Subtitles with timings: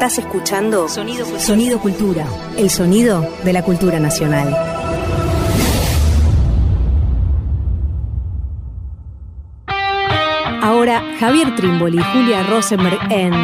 [0.00, 1.44] Estás escuchando Sonido Cultura.
[1.44, 4.48] Sonido Cultura, el sonido de la cultura nacional.
[10.62, 13.34] Ahora Javier Trimboli y Julia Rosenberg en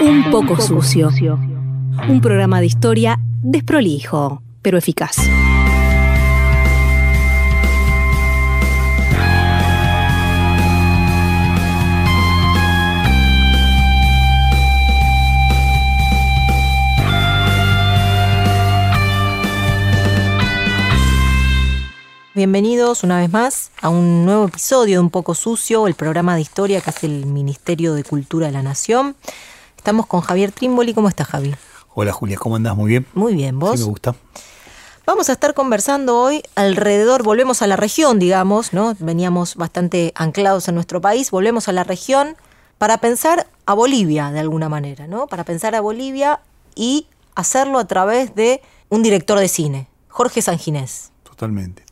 [0.00, 1.10] Un poco sucio.
[2.08, 5.16] Un programa de historia desprolijo, pero eficaz.
[22.36, 26.42] Bienvenidos una vez más a un nuevo episodio de Un poco sucio, el programa de
[26.42, 29.16] historia que hace el Ministerio de Cultura de la Nación.
[29.74, 30.92] Estamos con Javier Trimboli.
[30.92, 31.54] ¿Cómo estás, Javi?
[31.94, 32.76] Hola Julia, ¿cómo andás?
[32.76, 33.06] Muy bien.
[33.14, 33.80] Muy bien, ¿vos?
[33.80, 34.14] Sí, me gusta.
[35.06, 38.94] Vamos a estar conversando hoy alrededor, volvemos a la región, digamos, ¿no?
[38.98, 42.36] Veníamos bastante anclados en nuestro país, volvemos a la región
[42.76, 45.26] para pensar a Bolivia de alguna manera, ¿no?
[45.26, 46.40] Para pensar a Bolivia
[46.74, 51.12] y hacerlo a través de un director de cine, Jorge Sanginés.
[51.22, 51.85] Totalmente.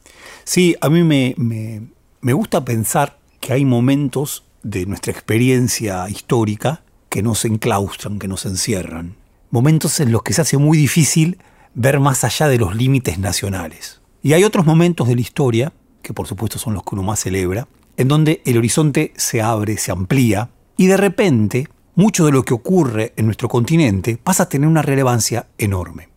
[0.45, 1.83] Sí, a mí me, me,
[2.21, 8.47] me gusta pensar que hay momentos de nuestra experiencia histórica que nos enclaustran, que nos
[8.47, 9.17] encierran.
[9.51, 11.39] Momentos en los que se hace muy difícil
[11.75, 14.01] ver más allá de los límites nacionales.
[14.23, 17.21] Y hay otros momentos de la historia, que por supuesto son los que uno más
[17.21, 22.43] celebra, en donde el horizonte se abre, se amplía, y de repente mucho de lo
[22.45, 26.09] que ocurre en nuestro continente pasa a tener una relevancia enorme.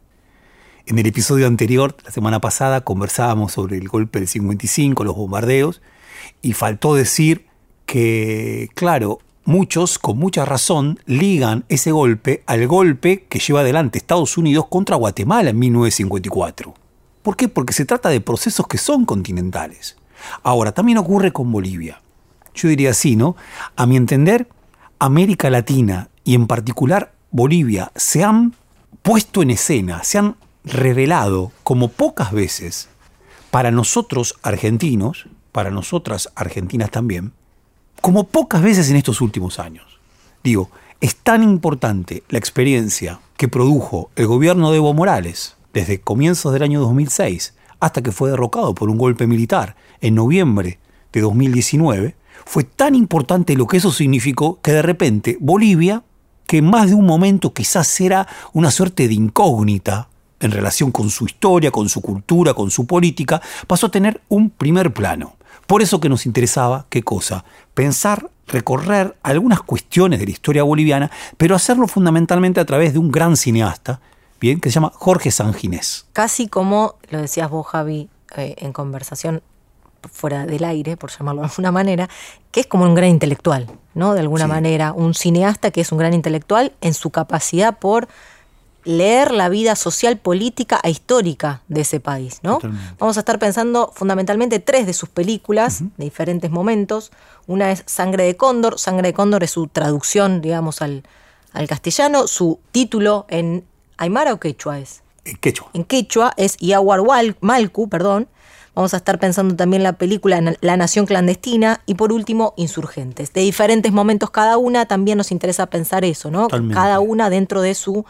[0.89, 5.81] En el episodio anterior, la semana pasada, conversábamos sobre el golpe del 55, los bombardeos,
[6.41, 7.45] y faltó decir
[7.85, 14.38] que, claro, muchos, con mucha razón, ligan ese golpe al golpe que lleva adelante Estados
[14.38, 16.73] Unidos contra Guatemala en 1954.
[17.22, 17.49] ¿Por qué?
[17.49, 19.97] Porque se trata de procesos que son continentales.
[20.41, 22.01] Ahora, también ocurre con Bolivia.
[22.55, 23.35] Yo diría así, ¿no?
[23.75, 24.47] A mi entender,
[24.99, 28.55] América Latina y en particular Bolivia se han
[29.01, 32.89] puesto en escena, se han revelado como pocas veces
[33.51, 37.33] para nosotros argentinos, para nosotras argentinas también,
[38.01, 40.00] como pocas veces en estos últimos años.
[40.44, 40.69] Digo,
[41.01, 46.63] es tan importante la experiencia que produjo el gobierno de Evo Morales desde comienzos del
[46.63, 50.79] año 2006 hasta que fue derrocado por un golpe militar en noviembre
[51.13, 56.03] de 2019, fue tan importante lo que eso significó que de repente Bolivia,
[56.47, 60.09] que en más de un momento quizás era una suerte de incógnita
[60.40, 64.50] en relación con su historia, con su cultura, con su política, pasó a tener un
[64.50, 65.36] primer plano.
[65.66, 67.44] Por eso que nos interesaba, ¿qué cosa?
[67.74, 73.12] Pensar, recorrer algunas cuestiones de la historia boliviana, pero hacerlo fundamentalmente a través de un
[73.12, 74.00] gran cineasta,
[74.40, 76.06] bien, que se llama Jorge Sanginés.
[76.14, 79.42] Casi como lo decías vos, Javi, eh, en conversación
[80.09, 82.08] fuera del aire, por llamarlo de alguna manera,
[82.52, 84.14] que es como un gran intelectual, ¿no?
[84.14, 84.50] De alguna Sí.
[84.50, 88.08] manera, un cineasta que es un gran intelectual en su capacidad por
[88.88, 92.56] leer la vida social, política e histórica de ese país, ¿no?
[92.56, 92.96] Totalmente.
[92.98, 97.12] Vamos a estar pensando fundamentalmente tres de sus películas de diferentes momentos.
[97.48, 98.80] Una es Sangre de Cóndor.
[98.80, 101.03] Sangre de Cóndor es su traducción, digamos, al,
[101.53, 102.28] al castellano.
[102.28, 103.66] Su título en
[103.98, 105.69] Aymara o Quechua es Eh, Quechua.
[105.74, 108.28] en quechua es Iahuarhual Malcu, perdón.
[108.74, 113.34] Vamos a estar pensando también la película La Nación Clandestina y por último Insurgentes.
[113.34, 116.44] De diferentes momentos cada una, también nos interesa pensar eso, ¿no?
[116.44, 116.75] Totalmente.
[116.75, 118.06] Cada una dentro de su,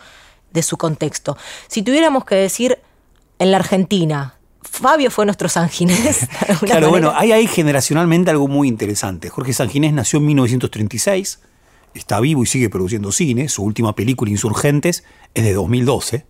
[0.57, 1.37] de su contexto.
[1.67, 2.79] Si tuviéramos que decir
[3.39, 6.27] en la Argentina, Fabio fue nuestro Sanginés.
[6.61, 9.29] Claro, bueno, hay ahí generacionalmente algo muy interesante.
[9.29, 11.39] Jorge Sanginés nació en 1936,
[11.93, 13.49] está vivo y sigue produciendo cine.
[13.49, 15.03] Su última película, Insurgentes,
[15.33, 16.25] es de 2012.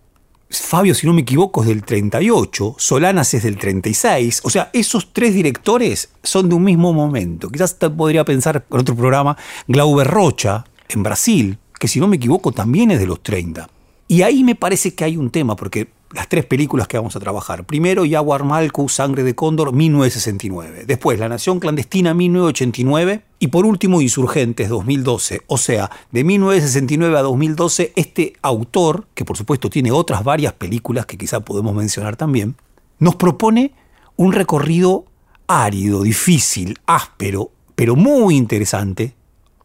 [0.50, 4.40] Fabio, si no me equivoco, es del 38, Solanas es del 36.
[4.44, 7.50] O sea, esos tres directores son de un mismo momento.
[7.50, 9.36] Quizás te podría pensar en otro programa,
[9.66, 13.68] Glauber Rocha, en Brasil, que si no me equivoco también es de los 30.
[14.08, 17.20] Y ahí me parece que hay un tema, porque las tres películas que vamos a
[17.20, 17.64] trabajar.
[17.64, 20.84] Primero, Jaguar Malcu, Sangre de Cóndor, 1969.
[20.86, 23.22] Después, La Nación Clandestina, 1989.
[23.38, 25.42] Y por último, Insurgentes, 2012.
[25.46, 31.04] O sea, de 1969 a 2012, este autor, que por supuesto tiene otras varias películas
[31.04, 32.56] que quizá podemos mencionar también,
[32.98, 33.74] nos propone
[34.16, 35.04] un recorrido
[35.46, 39.14] árido, difícil, áspero, pero muy interesante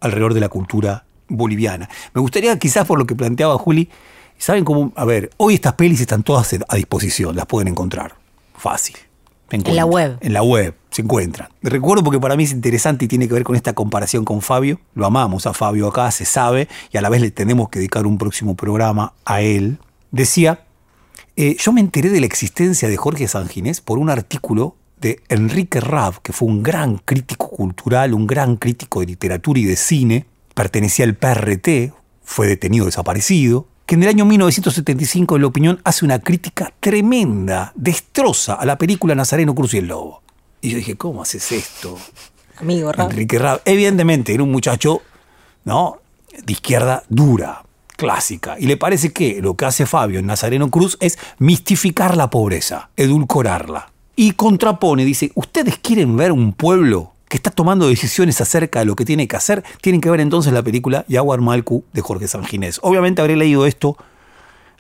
[0.01, 1.89] alrededor de la cultura boliviana.
[2.13, 3.89] Me gustaría, quizás por lo que planteaba Juli,
[4.43, 4.91] ¿saben cómo?
[4.97, 8.15] A ver, hoy estas pelis están todas a disposición, las pueden encontrar.
[8.57, 8.97] Fácil.
[9.51, 10.17] En la web.
[10.19, 11.47] En la web, se encuentran.
[11.61, 14.81] Recuerdo porque para mí es interesante y tiene que ver con esta comparación con Fabio.
[14.95, 18.05] Lo amamos a Fabio acá, se sabe, y a la vez le tenemos que dedicar
[18.05, 19.77] un próximo programa a él.
[20.11, 20.65] Decía,
[21.37, 25.79] eh, yo me enteré de la existencia de Jorge Sanginés por un artículo de Enrique
[25.79, 30.25] Rab, que fue un gran crítico cultural, un gran crítico de literatura y de cine,
[30.53, 31.93] pertenecía al PRT,
[32.23, 37.73] fue detenido desaparecido, que en el año 1975, en la opinión, hace una crítica tremenda,
[37.75, 40.21] destroza a la película Nazareno Cruz y el Lobo.
[40.61, 41.97] Y yo dije, ¿cómo haces esto?
[42.57, 43.11] Amigo Rab.
[43.11, 43.61] Enrique Rab.
[43.65, 45.01] Evidentemente, era un muchacho,
[45.65, 45.97] ¿no?
[46.45, 47.63] De izquierda dura,
[47.97, 48.55] clásica.
[48.57, 52.89] Y le parece que lo que hace Fabio en Nazareno Cruz es mistificar la pobreza,
[52.95, 53.91] edulcorarla.
[54.15, 58.95] Y contrapone, dice, ¿ustedes quieren ver un pueblo que está tomando decisiones acerca de lo
[58.95, 59.63] que tiene que hacer?
[59.81, 62.79] Tienen que ver entonces la película Yaguar Malcu de Jorge Sanginés.
[62.83, 63.97] Obviamente habré leído esto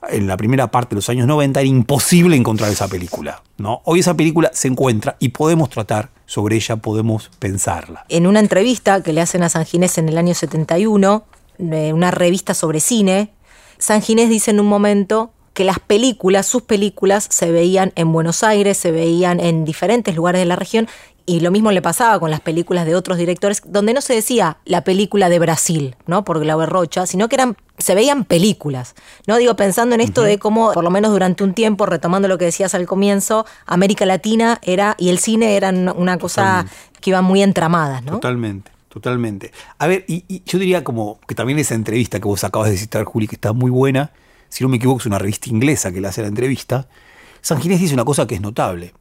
[0.07, 3.41] en la primera parte de los años 90, era imposible encontrar esa película.
[3.57, 3.81] ¿no?
[3.85, 8.05] Hoy esa película se encuentra y podemos tratar sobre ella, podemos pensarla.
[8.07, 11.23] En una entrevista que le hacen a San Ginés en el año 71,
[11.57, 13.33] de una revista sobre cine,
[13.79, 18.43] San Ginés dice en un momento que las películas, sus películas, se veían en Buenos
[18.43, 20.87] Aires, se veían en diferentes lugares de la región,
[21.25, 24.57] y lo mismo le pasaba con las películas de otros directores, donde no se decía
[24.65, 26.25] la película de Brasil, ¿no?
[26.25, 28.95] Por Glauber Rocha, sino que eran, se veían películas.
[29.25, 29.37] ¿no?
[29.37, 32.45] Digo, pensando en esto de cómo, por lo menos durante un tiempo, retomando lo que
[32.45, 36.65] decías al comienzo, América Latina era, y el cine eran una cosa
[36.99, 38.13] que iban muy entramadas, ¿no?
[38.13, 38.71] Totalmente.
[38.89, 39.51] Totalmente.
[39.79, 42.77] A ver, y, y yo diría como que también esa entrevista que vos acabas de
[42.77, 44.11] citar, Juli, que está muy buena,
[44.49, 46.87] si no me equivoco, es una revista inglesa que le hace la entrevista,
[47.41, 48.93] San Ginés dice una cosa que es notable.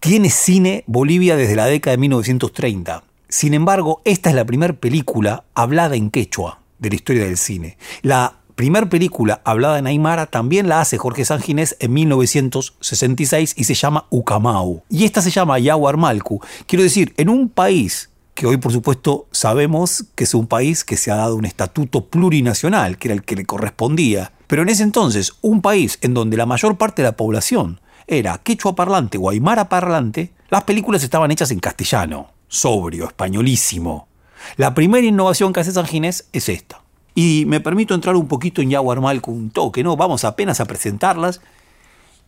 [0.00, 3.02] Tiene cine Bolivia desde la década de 1930.
[3.28, 7.76] Sin embargo, esta es la primera película hablada en quechua de la historia del cine.
[8.02, 13.64] La primera película hablada en Aymara también la hace Jorge San Ginés en 1966 y
[13.64, 14.84] se llama Ucamau.
[14.88, 16.40] Y esta se llama Yahuarmalcu.
[16.68, 20.96] Quiero decir, en un país que hoy por supuesto sabemos que es un país que
[20.96, 24.30] se ha dado un estatuto plurinacional, que era el que le correspondía.
[24.46, 28.38] Pero en ese entonces, un país en donde la mayor parte de la población era
[28.38, 34.08] quechua parlante o aymara parlante, las películas estaban hechas en castellano, sobrio, españolísimo.
[34.56, 36.82] La primera innovación que hace San Ginés es esta.
[37.14, 39.96] Y me permito entrar un poquito en Yaguarmal con un toque, ¿no?
[39.96, 41.40] Vamos apenas a presentarlas.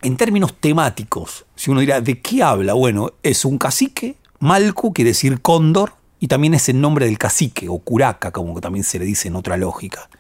[0.03, 2.75] En términos temáticos, si uno dirá, ¿de qué habla?
[2.75, 7.69] Bueno, es un cacique, Malcu quiere decir cóndor, y también es el nombre del cacique,
[7.69, 10.11] o curaca, como también se le dice en otra lógica,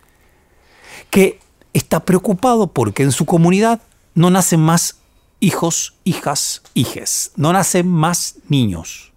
[1.11, 1.41] que
[1.73, 3.81] está preocupado porque en su comunidad
[4.15, 5.00] no nacen más
[5.41, 9.13] hijos, hijas, hijes, no nacen más niños.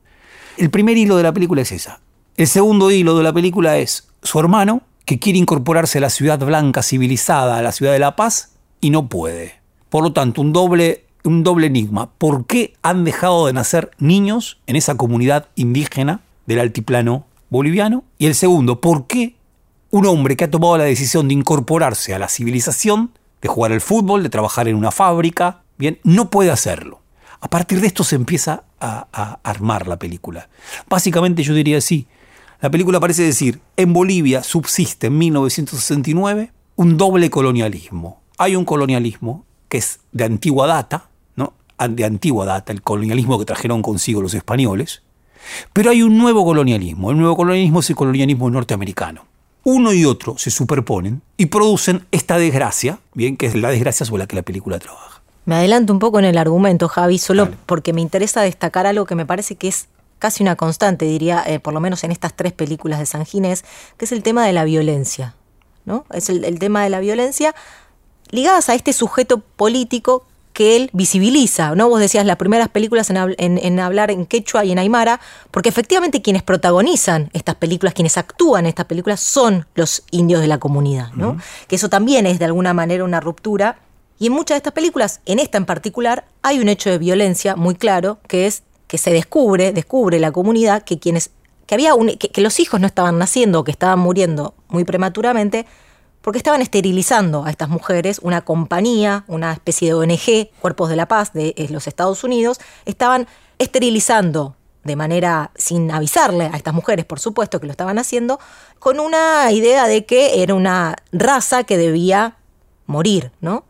[0.58, 2.00] El primer hilo de la película es esa.
[2.38, 6.40] El segundo hilo de la película es su hermano, que quiere incorporarse a la ciudad
[6.40, 9.56] blanca civilizada, a la ciudad de La Paz, y no puede.
[9.90, 12.10] Por lo tanto, un doble, un doble enigma.
[12.18, 18.06] ¿Por qué han dejado de nacer niños en esa comunidad indígena del altiplano boliviano?
[18.18, 19.36] Y el segundo, ¿por qué
[19.92, 23.12] un hombre que ha tomado la decisión de incorporarse a la civilización,
[23.42, 27.02] de jugar al fútbol, de trabajar en una fábrica, bien, no puede hacerlo?
[27.42, 30.50] A partir de esto se empieza a, armar la película.
[30.90, 32.08] Básicamente yo diría así,
[32.62, 38.22] la película parece decir, en Bolivia subsiste en 1969 un doble colonialismo.
[38.38, 41.54] Hay un colonialismo que es de antigua data, ¿no?
[41.90, 45.04] de antigua data, el colonialismo que trajeron consigo los españoles,
[45.74, 47.12] pero hay un nuevo colonialismo.
[47.12, 49.26] El nuevo colonialismo es el colonialismo norteamericano.
[49.66, 54.24] Uno y otro se superponen y producen esta desgracia, bien, que es la desgracia sobre
[54.24, 55.23] la que la película trabaja.
[55.46, 59.16] Me adelanto un poco en el argumento, Javi, solo porque me interesa destacar algo que
[59.16, 59.88] me parece que es
[60.20, 63.66] casi una constante, diría, eh, por lo menos en estas tres películas de San Ginés,
[63.98, 65.36] que es el tema de la violencia.
[65.86, 66.06] ¿no?
[66.14, 67.54] Es el, el tema de la violencia
[68.30, 71.90] ligadas a este sujeto político que él visibiliza, ¿no?
[71.90, 75.20] Vos decías las primeras películas en, hab- en- en hablar en quechua y en aymara,
[75.52, 80.48] porque efectivamente quienes protagonizan estas películas, quienes actúan en estas películas, son los indios de
[80.48, 81.38] la comunidad, ¿no?
[81.68, 83.80] Que eso también es de alguna manera una ruptura.
[84.20, 87.56] Y en muchas de estas películas, en esta en particular, hay un hecho de violencia
[87.56, 91.32] muy claro, que es que se descubre, descubre la comunidad que quienes,
[91.66, 95.66] que había un- que, los hijos no estaban naciendo o que estaban muriendo muy prematuramente,
[96.22, 101.08] porque estaban esterilizando a estas mujeres, una compañía, una especie de ONG, Cuerpos de la
[101.08, 103.28] Paz de los Estados Unidos, estaban
[103.58, 108.40] esterilizando de manera sin avisarle a estas mujeres, por supuesto que lo estaban haciendo,
[108.80, 112.36] con una idea de que era una raza que debía
[112.86, 113.64] morir, ¿no?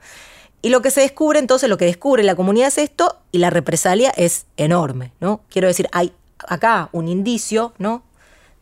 [0.63, 3.51] Y lo que se descubre entonces, lo que descubre la comunidad es esto y la
[3.51, 5.41] represalia es enorme, ¿no?
[5.49, 6.11] Quiero decir, hay
[6.47, 8.01] acá un indicio, ¿no?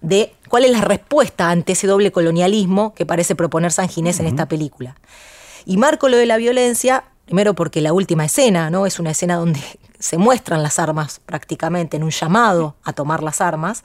[0.01, 4.27] de cuál es la respuesta ante ese doble colonialismo que parece proponer San Ginés en
[4.27, 4.95] esta película.
[5.65, 8.85] Y marco lo de la violencia, primero porque la última escena, ¿no?
[8.85, 9.61] Es una escena donde
[9.99, 13.83] se muestran las armas prácticamente, en un llamado a tomar las armas.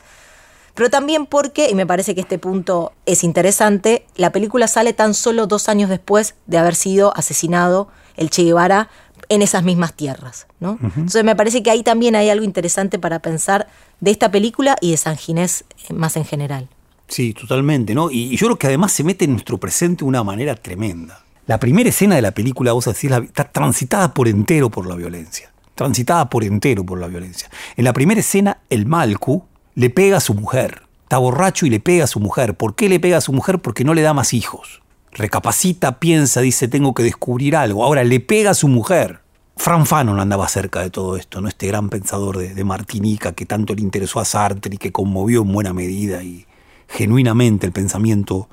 [0.75, 5.15] Pero también porque, y me parece que este punto es interesante, la película sale tan
[5.15, 8.89] solo dos años después de haber sido asesinado el Che Guevara
[9.29, 10.47] en esas mismas tierras.
[10.61, 10.79] ¿no?
[10.83, 13.67] Entonces me parece que ahí también hay algo interesante para pensar
[14.01, 16.69] de esta película y de San Ginés eh, más en general.
[17.09, 18.11] Sí, totalmente, ¿no?
[18.11, 21.25] Y y yo creo que además se mete en nuestro presente de una manera tremenda.
[21.47, 25.53] La primera escena de la película, vos decís, está transitada por entero por la violencia.
[25.77, 27.49] Transitada por entero por la violencia.
[27.77, 29.45] En la primera escena, el Malcu
[29.77, 30.83] le pega a su mujer.
[31.05, 32.55] Está borracho y le pega a su mujer.
[32.57, 33.61] ¿Por qué le pega a su mujer?
[33.61, 34.83] Porque no le da más hijos.
[35.13, 37.85] Recapacita, piensa, dice, tengo que descubrir algo.
[37.85, 39.21] Ahora le pega a su mujer.
[39.57, 41.49] Fran Fanon andaba cerca de todo esto, ¿no?
[41.49, 45.53] Este gran pensador de, Martinica que tanto le interesó a Sartre y que conmovió en
[45.53, 46.47] buena medida y
[46.89, 48.49] genuinamente el pensamiento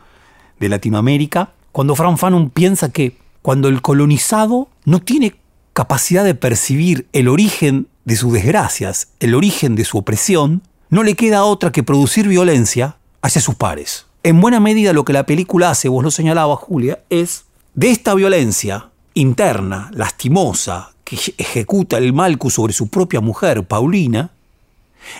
[0.59, 5.35] de Latinoamérica cuando Fran Fanon piensa que cuando el colonizado no tiene
[5.73, 11.15] capacidad de percibir el origen de sus desgracias, el origen de su opresión, no le
[11.15, 14.05] queda otra que producir violencia hacia sus pares.
[14.25, 18.13] En buena medida lo que la película hace, vos lo señalabas Julia, es de esta
[18.13, 24.31] violencia interna, lastimosa, que ejecuta el Malcu sobre su propia mujer, Paulina,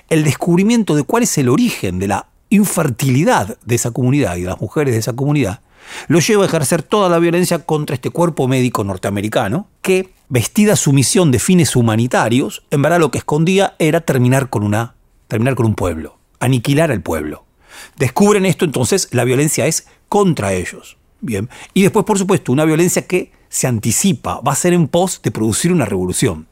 [0.09, 4.47] el descubrimiento de cuál es el origen de la infertilidad de esa comunidad y de
[4.47, 5.59] las mujeres de esa comunidad,
[6.07, 10.93] lo lleva a ejercer toda la violencia contra este cuerpo médico norteamericano, que, vestida su
[10.93, 14.95] misión de fines humanitarios, en verdad lo que escondía era terminar con, una,
[15.27, 17.43] terminar con un pueblo, aniquilar al pueblo.
[17.95, 20.97] Descubren esto, entonces la violencia es contra ellos.
[21.21, 21.49] Bien.
[21.73, 25.31] Y después, por supuesto, una violencia que se anticipa, va a ser en pos de
[25.31, 26.47] producir una revolución.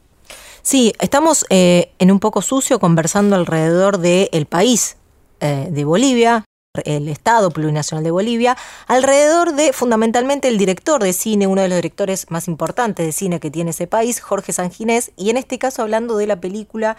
[0.62, 4.96] Sí, estamos eh, en un poco sucio conversando alrededor del país
[5.40, 6.44] eh, de Bolivia,
[6.84, 11.76] el Estado Plurinacional de Bolivia, alrededor de fundamentalmente el director de cine, uno de los
[11.76, 15.82] directores más importantes de cine que tiene ese país, Jorge Sanginés, y en este caso
[15.82, 16.96] hablando de la película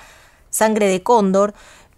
[0.50, 1.53] Sangre de Cóndor.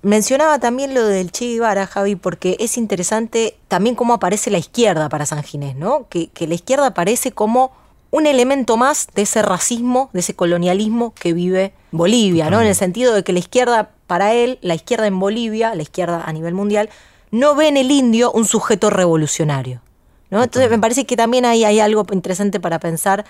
[0.06, 5.10] Mencionaba también lo del Che Guevara, Javi, porque es interesante también cómo aparece la izquierda
[5.10, 6.06] para Sanginés, ¿no?
[6.10, 7.72] Que, que la izquierda aparece como
[8.12, 12.62] un elemento más de ese racismo, de ese colonialismo que vive Bolivia, ¿no?
[12.62, 16.24] En el sentido de que la izquierda, para él, la izquierda en Bolivia, la izquierda
[16.24, 16.92] a nivel mundial,
[17.32, 19.82] no ve en el indio un sujeto revolucionario.
[20.30, 20.44] ¿no?
[20.44, 23.26] Entonces me parece que también ahí hay algo interesante para pensar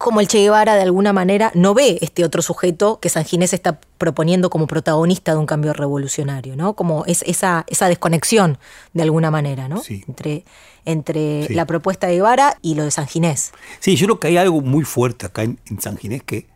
[0.00, 3.52] cómo el Che Guevara de alguna manera no ve este otro sujeto que San Ginés
[3.52, 6.72] está proponiendo como protagonista de un cambio revolucionario, ¿no?
[6.72, 8.56] Como es esa, esa desconexión
[8.94, 9.82] de alguna manera, ¿no?
[9.86, 10.46] Entre,
[10.86, 13.52] entre la propuesta de Guevara y lo de San Ginés.
[13.78, 16.46] Sí, yo creo que hay algo muy fuerte acá en, en San Ginés que,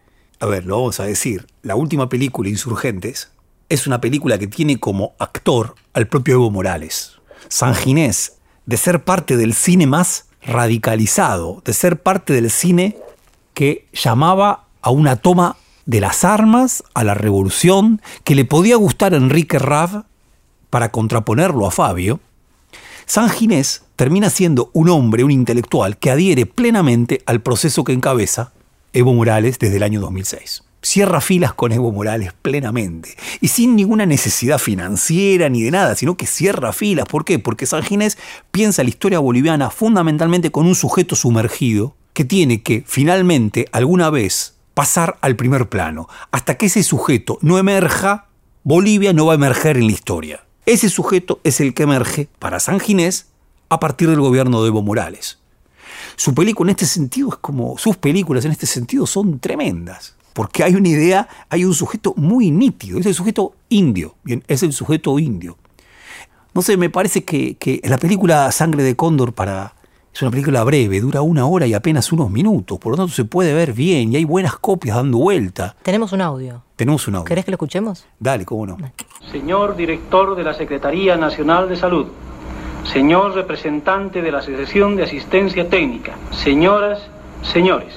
[0.40, 3.30] a ver, lo vamos a decir, la última película, Insurgentes,
[3.68, 7.20] es una película que tiene como actor al propio Evo Morales.
[7.48, 13.03] San Ginés, de ser parte del cine más radicalizado, de ser parte del cine
[13.54, 15.56] que llamaba a una toma
[15.86, 20.04] de las armas, a la revolución, que le podía gustar a Enrique Rav
[20.70, 22.20] para contraponerlo a Fabio,
[23.06, 28.52] San Ginés termina siendo un hombre, un intelectual, que adhiere plenamente al proceso que encabeza
[28.92, 33.16] Evo Morales desde el año 2006 cierra filas con Evo Morales plenamente.
[33.40, 37.06] Y sin ninguna necesidad financiera ni de nada, sino que cierra filas.
[37.06, 37.38] ¿Por qué?
[37.38, 38.18] Porque San Ginés
[38.50, 44.54] piensa la historia boliviana fundamentalmente con un sujeto sumergido que tiene que finalmente alguna vez
[44.72, 46.08] pasar al primer plano.
[46.30, 48.28] Hasta que ese sujeto no emerja,
[48.62, 50.44] Bolivia no va a emerger en la historia.
[50.64, 53.26] Ese sujeto es el que emerge para San Ginés
[53.68, 55.38] a partir del gobierno de Evo Morales.
[56.16, 60.64] Su película en este sentido es como, sus películas en este sentido son tremendas porque
[60.64, 64.72] hay una idea, hay un sujeto muy nítido, es el sujeto indio, bien, es el
[64.72, 65.56] sujeto indio.
[66.52, 69.74] No sé, me parece que, que la película Sangre de Cóndor para,
[70.14, 73.24] es una película breve, dura una hora y apenas unos minutos, por lo tanto se
[73.24, 75.74] puede ver bien y hay buenas copias dando vuelta.
[75.82, 76.62] Tenemos un audio.
[76.76, 77.24] Tenemos un audio.
[77.24, 78.06] ¿Querés que lo escuchemos?
[78.20, 78.76] Dale, cómo no.
[79.32, 82.06] Señor director de la Secretaría Nacional de Salud,
[82.84, 87.00] señor representante de la Asociación de Asistencia Técnica, señoras,
[87.42, 87.92] señores.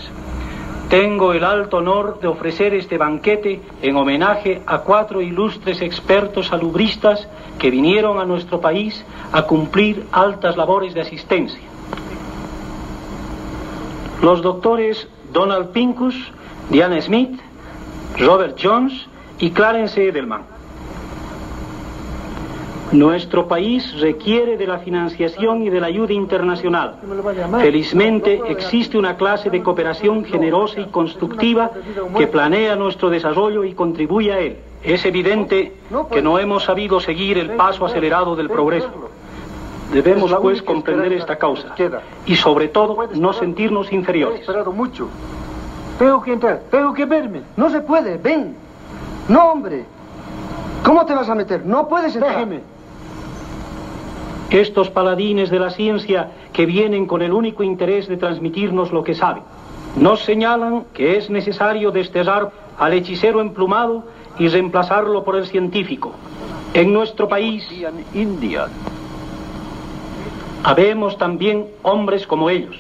[0.90, 7.28] Tengo el alto honor de ofrecer este banquete en homenaje a cuatro ilustres expertos salubristas
[7.60, 11.77] que vinieron a nuestro país a cumplir altas labores de asistencia.
[14.22, 16.16] Los doctores Donald Pincus,
[16.70, 17.40] Diana Smith,
[18.18, 19.08] Robert Jones
[19.40, 20.58] y Clarence Edelman.
[22.92, 26.96] Nuestro país requiere de la financiación y de la ayuda internacional.
[27.60, 31.72] Felizmente existe una clase de cooperación generosa y constructiva
[32.18, 34.58] que planea nuestro desarrollo y contribuye a él.
[34.84, 35.74] Es evidente
[36.12, 38.90] que no hemos sabido seguir el paso acelerado del progreso.
[39.92, 41.74] Debemos pues comprender esta causa
[42.26, 44.48] y sobre todo no sentirnos inferiores.
[44.74, 45.08] mucho.
[45.98, 47.42] Tengo que entrar, tengo que verme.
[47.56, 48.56] No se puede, ven.
[49.28, 49.86] No, hombre.
[50.84, 51.66] ¿Cómo te vas a meter?
[51.66, 52.36] No puedes entrar.
[52.36, 52.62] Déjeme.
[54.50, 59.14] Estos paladines de la ciencia que vienen con el único interés de transmitirnos lo que
[59.14, 59.44] saben,
[59.98, 64.04] nos señalan que es necesario desterrar al hechicero emplumado
[64.40, 66.14] y reemplazarlo por el científico.
[66.74, 67.68] En nuestro país,
[70.68, 72.76] habemos también hombres como ellos.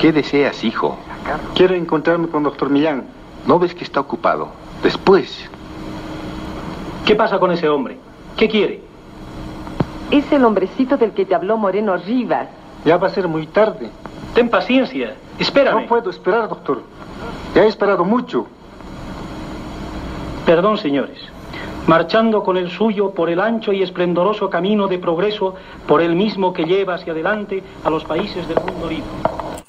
[0.00, 0.98] ¿Qué deseas, hijo?
[1.54, 3.04] Quiero encontrarme con doctor Millán.
[3.46, 4.48] ¿No ves que está ocupado?
[4.82, 5.48] Después.
[7.06, 7.96] ¿Qué pasa con ese hombre?
[8.36, 8.82] ¿Qué quiere?
[10.10, 12.48] Es el hombrecito del que te habló Moreno Rivas.
[12.84, 13.88] Ya va a ser muy tarde.
[14.34, 15.14] Ten paciencia.
[15.38, 15.82] Espérame.
[15.82, 16.82] No puedo esperar, doctor.
[17.54, 18.46] Ya he esperado mucho.
[20.44, 21.18] Perdón, señores.
[21.88, 25.54] Marchando con el suyo por el ancho y esplendoroso camino de progreso,
[25.86, 29.08] por el mismo que lleva hacia adelante a los países del mundo libre.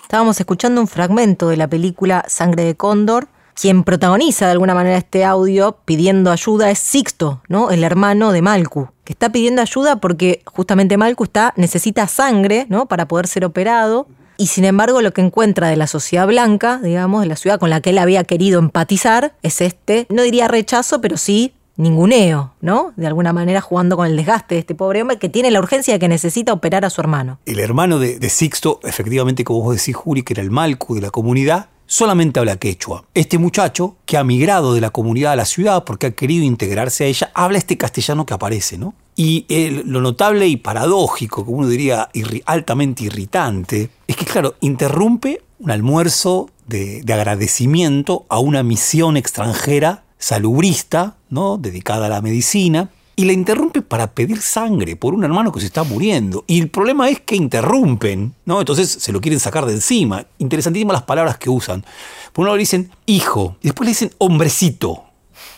[0.02, 3.30] Estábamos escuchando un fragmento de la película Sangre de Cóndor.
[3.54, 7.72] Quien protagoniza de alguna manera este audio pidiendo ayuda es Sixto, ¿no?
[7.72, 12.88] El hermano de Malcu, que está pidiendo ayuda porque justamente Malcu está, necesita sangre, ¿no?
[12.88, 14.08] Para poder ser operado.
[14.36, 17.70] Y sin embargo, lo que encuentra de la sociedad blanca, digamos, de la ciudad con
[17.70, 22.94] la que él había querido empatizar, es este, no diría rechazo, pero sí ninguneo, ¿no?
[22.96, 25.94] De alguna manera jugando con el desgaste de este pobre hombre que tiene la urgencia
[25.94, 27.40] de que necesita operar a su hermano.
[27.46, 31.02] El hermano de, de Sixto, efectivamente, como vos decís, Juri, que era el Malcu de
[31.02, 33.06] la comunidad, solamente habla quechua.
[33.16, 37.06] Este muchacho, que ha migrado de la comunidad a la ciudad porque ha querido integrarse
[37.06, 38.94] a ella, habla este castellano que aparece, ¿no?
[39.16, 42.10] Y el- lo notable y paradójico, como uno diría
[42.46, 51.18] altamente irritante, es que, claro, interrumpe un almuerzo de agradecimiento a una misión extranjera salubrista,
[51.30, 51.58] ¿no?
[51.58, 55.66] Dedicada a la medicina, y la interrumpe para pedir sangre por un hermano que se
[55.66, 56.46] está muriendo.
[56.48, 58.60] Y el problema es que interrumpen, ¿no?
[58.60, 60.26] Entonces se lo quieren sacar de encima.
[60.38, 61.84] Interesantísimas las palabras que usan.
[62.32, 65.04] Por un lado le dicen hijo, y después le dicen hombrecito.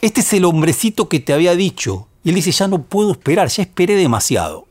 [0.02, 2.08] Este es el hombrecito que te había dicho.
[2.24, 4.66] Y él dice, ya no puedo esperar, ya esperé demasiado.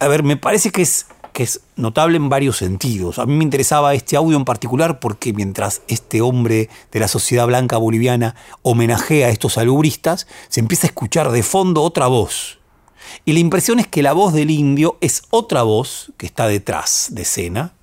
[0.00, 3.18] A ver, me parece que es, que es notable en varios sentidos.
[3.18, 7.46] A mí me interesaba este audio en particular porque mientras este hombre de la sociedad
[7.46, 12.58] blanca boliviana homenajea a estos salubristas, se empieza a escuchar de fondo otra voz.
[13.24, 17.08] Y la impresión es que la voz del indio es otra voz que está detrás
[17.12, 17.74] de escena,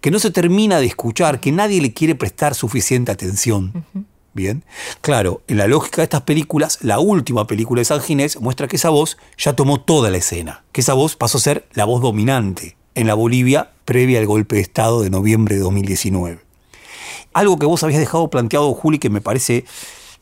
[0.00, 3.84] que no se termina de escuchar, que nadie le quiere prestar suficiente atención.
[4.32, 4.64] Bien,
[5.00, 8.76] claro, en la lógica de estas películas, la última película de San Ginés muestra que
[8.76, 12.02] esa voz ya tomó toda la escena, que esa voz pasó a ser la voz
[12.02, 16.38] dominante en la Bolivia previa al golpe de Estado de noviembre de 2019.
[17.32, 19.64] Algo que vos habías dejado planteado, Juli, que me parece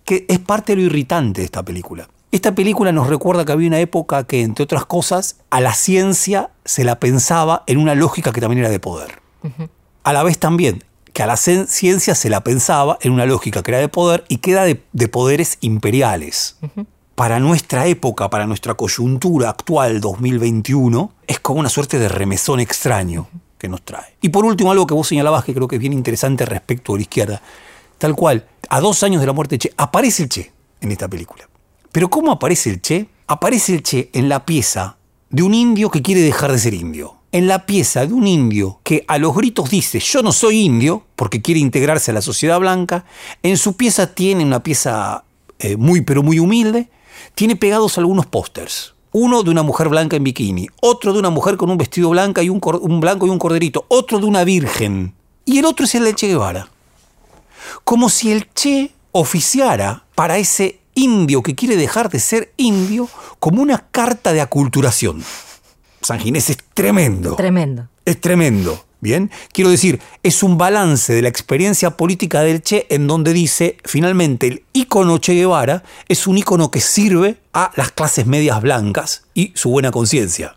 [0.05, 2.09] que es parte de lo irritante de esta película.
[2.33, 6.51] Esta película nos recuerda que había una época que, entre otras cosas, a la ciencia
[6.65, 9.21] se la pensaba en una lógica que también era de poder.
[10.05, 10.83] A la vez también
[11.13, 14.25] que a la cien- ciencia se la pensaba en una lógica que era de poder
[14.29, 16.57] y que era de, de poderes imperiales.
[17.15, 23.29] Para nuestra época, para nuestra coyuntura actual 2021, es como una suerte de remesón extraño
[23.59, 24.17] que nos trae.
[24.23, 26.97] Y por último, algo que vos señalabas que creo que es bien interesante respecto a
[26.97, 27.43] la izquierda.
[27.99, 31.07] Tal cual, a dos años de la muerte de Che, aparece el Che en esta
[31.07, 31.49] película.
[31.93, 33.07] Pero ¿cómo aparece el Che?
[33.27, 34.97] Aparece el Che en la pieza
[35.29, 37.17] de un indio que quiere dejar de ser indio.
[37.31, 41.05] En la pieza de un indio que a los gritos dice yo no soy indio
[41.17, 43.05] porque quiere integrarse a la sociedad blanca.
[43.43, 45.25] En su pieza tiene una pieza
[45.59, 46.89] eh, muy pero muy humilde.
[47.35, 48.95] Tiene pegados algunos pósters.
[49.13, 52.43] Uno de una mujer blanca en bikini, otro de una mujer con un vestido blanca
[52.43, 52.61] y un,
[53.01, 55.15] blanco y un corderito, otro de una virgen.
[55.45, 56.69] Y el otro es el de Che Guevara
[57.85, 63.63] como si el Che oficiara para ese indio que quiere dejar de ser indio como
[63.63, 65.23] una carta de aculturación.
[66.01, 67.37] San Ginés es tremendo.
[67.37, 67.89] Tremendo.
[68.05, 68.85] Es tremendo.
[69.03, 73.77] Bien, quiero decir, es un balance de la experiencia política del Che en donde dice,
[73.85, 79.25] finalmente, el ícono Che Guevara es un ícono que sirve a las clases medias blancas
[79.35, 80.57] y su buena conciencia.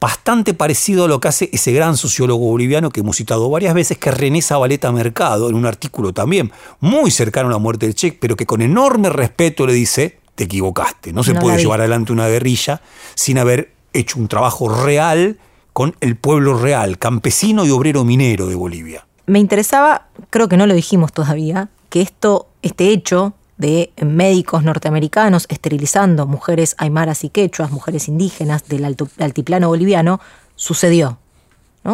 [0.00, 3.98] Bastante parecido a lo que hace ese gran sociólogo boliviano que hemos citado varias veces,
[3.98, 7.94] que es René Zabaleta Mercado, en un artículo también muy cercano a la muerte del
[7.94, 11.80] Che, pero que con enorme respeto le dice, te equivocaste, no se No puede llevar
[11.80, 12.80] adelante una guerrilla
[13.14, 15.38] sin haber hecho un trabajo real
[15.76, 19.06] con el pueblo real, campesino y obrero minero de Bolivia.
[19.26, 25.44] Me interesaba, creo que no lo dijimos todavía, que esto, este hecho de médicos norteamericanos
[25.50, 30.18] esterilizando mujeres aymaras y quechuas, mujeres indígenas del alto- altiplano boliviano,
[30.54, 31.18] sucedió.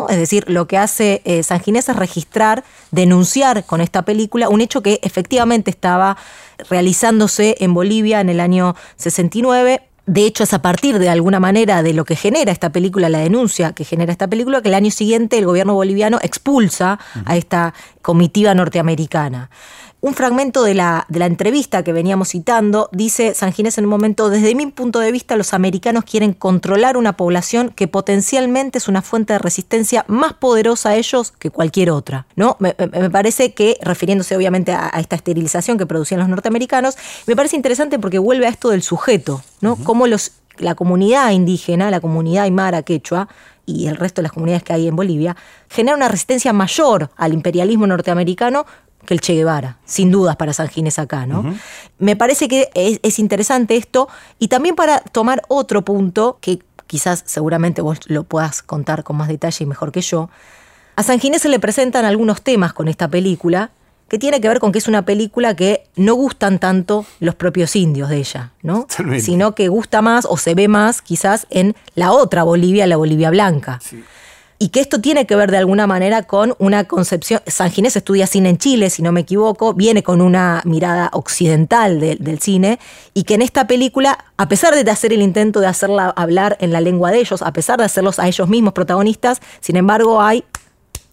[0.08, 4.60] Es decir, lo que hace eh, San Ginés es registrar, denunciar con esta película un
[4.60, 6.16] hecho que efectivamente estaba
[6.70, 9.82] realizándose en Bolivia en el año 69.
[10.06, 13.18] De hecho, es a partir de alguna manera de lo que genera esta película, la
[13.18, 17.72] denuncia que genera esta película, que el año siguiente el gobierno boliviano expulsa a esta
[18.02, 19.50] comitiva norteamericana.
[20.04, 23.90] Un fragmento de la, de la entrevista que veníamos citando dice San Ginés en un
[23.90, 28.88] momento, desde mi punto de vista los americanos quieren controlar una población que potencialmente es
[28.88, 32.26] una fuente de resistencia más poderosa a ellos que cualquier otra.
[32.34, 32.56] ¿no?
[32.58, 32.74] Me,
[33.10, 38.00] parece que, refiriéndose obviamente a, a esta esterilización que producían los norteamericanos, me parece interesante
[38.00, 39.76] porque vuelve a esto del sujeto, ¿no?
[39.76, 43.28] Cómo los la comunidad indígena, la comunidad aymara quechua
[43.64, 45.36] y el resto de las comunidades que hay en Bolivia,
[45.70, 48.66] genera una resistencia mayor al imperialismo norteamericano
[49.06, 51.54] que el Che Guevara, sin dudas para San Ginés acá, ¿no?
[51.98, 57.22] Me parece que es, es interesante esto y también para tomar otro punto que quizás
[57.26, 60.30] seguramente vos lo puedas contar con más detalle y mejor que yo.
[60.96, 63.70] A San Ginés se le presentan algunos temas con esta película
[64.12, 67.74] que tiene que ver con que es una película que no gustan tanto los propios
[67.76, 68.82] indios de ella, ¿no?
[68.82, 69.24] Totalmente.
[69.24, 73.30] Sino que gusta más o se ve más quizás en la otra Bolivia, la Bolivia
[73.30, 73.80] blanca.
[74.62, 77.40] Y que esto tiene que ver de alguna manera con una concepción.
[77.48, 81.98] San Ginés estudia cine en Chile, si no me equivoco, viene con una mirada occidental
[81.98, 82.78] de- del cine,
[83.12, 86.70] y que en esta película, a pesar de hacer el intento de hacerla hablar en
[86.70, 90.44] la lengua de ellos, a pesar de hacerlos a ellos mismos protagonistas, sin embargo hay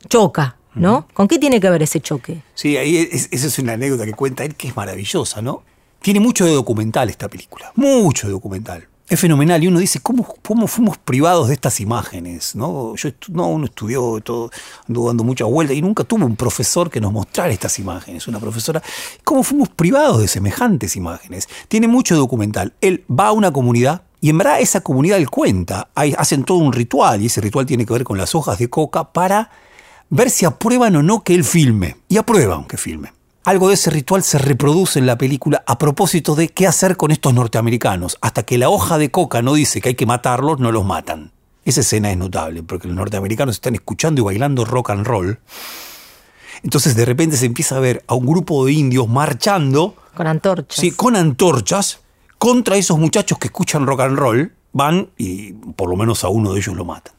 [0.07, 1.07] choca, ¿no?
[1.15, 2.43] ¿Con qué tiene que ver ese choque?
[2.53, 5.63] Sí, ahí es- esa es una anécdota que cuenta él que es maravillosa, ¿no?
[6.03, 8.87] Tiene mucho de documental esta película, mucho de documental.
[9.09, 12.55] Es fenomenal y uno dice, ¿cómo, cómo fuimos privados de estas imágenes?
[12.55, 12.95] ¿no?
[12.95, 14.51] Yo no, uno estudió todo,
[14.87, 18.39] anduvo dando muchas vueltas y nunca tuvo un profesor que nos mostrara estas imágenes, una
[18.39, 18.83] profesora.
[19.23, 21.49] ¿Cómo fuimos privados de semejantes imágenes?
[21.67, 22.73] Tiene mucho documental.
[22.81, 26.71] Él va a una comunidad y en verdad esa comunidad él cuenta, hacen todo un
[26.71, 29.49] ritual y ese ritual tiene que ver con las hojas de coca para
[30.09, 31.97] ver si aprueban o no que él filme.
[32.09, 33.11] Y aprueban que filme.
[33.45, 37.11] Algo de ese ritual se reproduce en la película a propósito de qué hacer con
[37.11, 38.17] estos norteamericanos.
[38.21, 41.31] Hasta que la hoja de coca no dice que hay que matarlos, no los matan.
[41.63, 45.39] Esa escena es notable, porque los norteamericanos están escuchando y bailando rock and roll.
[46.63, 50.79] Entonces de repente se empieza a ver a un grupo de indios marchando Con antorchas.
[50.79, 52.01] Sí, con antorchas
[52.37, 56.53] contra esos muchachos que escuchan rock and roll, van y por lo menos a uno
[56.53, 57.13] de ellos lo matan.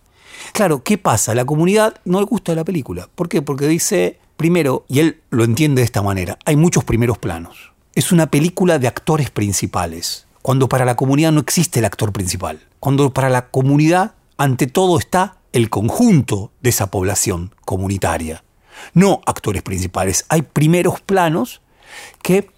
[0.52, 1.34] Claro, ¿qué pasa?
[1.34, 3.08] La comunidad no le gusta la película.
[3.14, 3.40] ¿Por qué?
[3.40, 7.74] Porque dice, primero, y él lo entiende de esta manera, hay muchos primeros planos.
[7.94, 12.58] Es una película de actores principales, cuando para la comunidad no existe el actor principal.
[12.78, 18.42] Cuando para la comunidad, ante todo, está el conjunto de esa población comunitaria.
[18.94, 21.60] No actores principales, hay primeros planos
[22.22, 22.48] que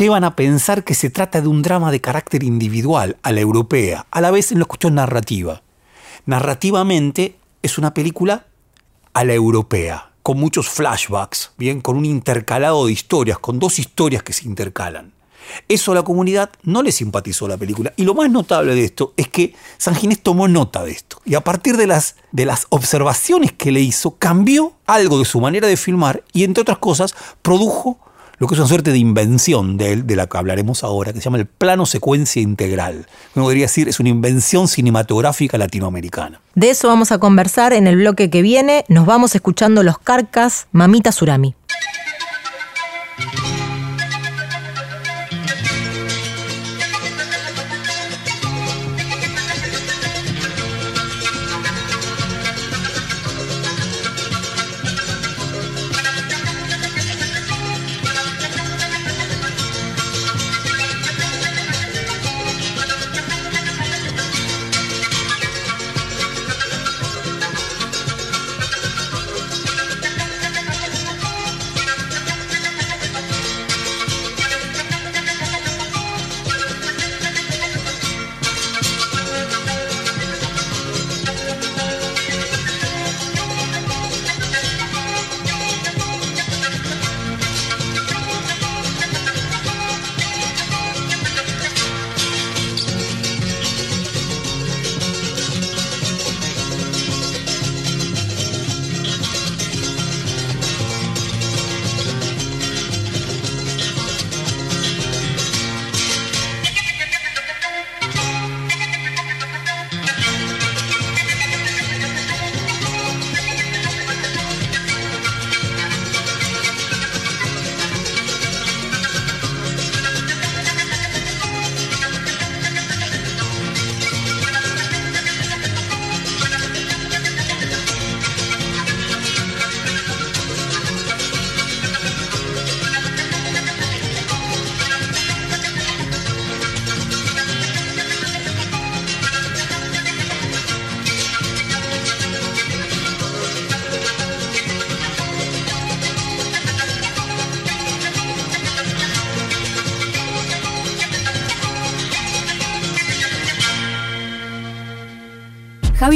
[0.00, 4.04] llevan a pensar que se trata de un drama de carácter individual, a la europea,
[4.10, 5.62] a la vez en la cuestión narrativa.
[6.26, 8.46] Narrativamente es una película
[9.14, 14.22] a la europea, con muchos flashbacks, bien, con un intercalado de historias, con dos historias
[14.22, 15.12] que se intercalan.
[15.68, 17.92] Eso a la comunidad no le simpatizó la película.
[17.96, 21.20] Y lo más notable de esto es que San Ginés tomó nota de esto.
[21.24, 25.40] Y a partir de las, de las observaciones que le hizo, cambió algo de su
[25.40, 27.98] manera de filmar y, entre otras cosas, produjo
[28.40, 31.18] lo que es una suerte de invención de él, de la que hablaremos ahora, que
[31.18, 33.06] se llama el plano secuencia integral.
[33.34, 36.40] Uno podría decir, es una invención cinematográfica latinoamericana.
[36.54, 38.86] De eso vamos a conversar en el bloque que viene.
[38.88, 41.54] Nos vamos escuchando los carcas Mamita Surami.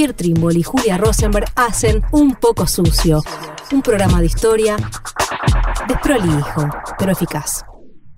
[0.04, 3.22] Javier Trimble y Julia Rosenberg hacen Un poco sucio,
[3.72, 4.76] un programa de historia
[5.88, 7.64] desprolijo, pero eficaz.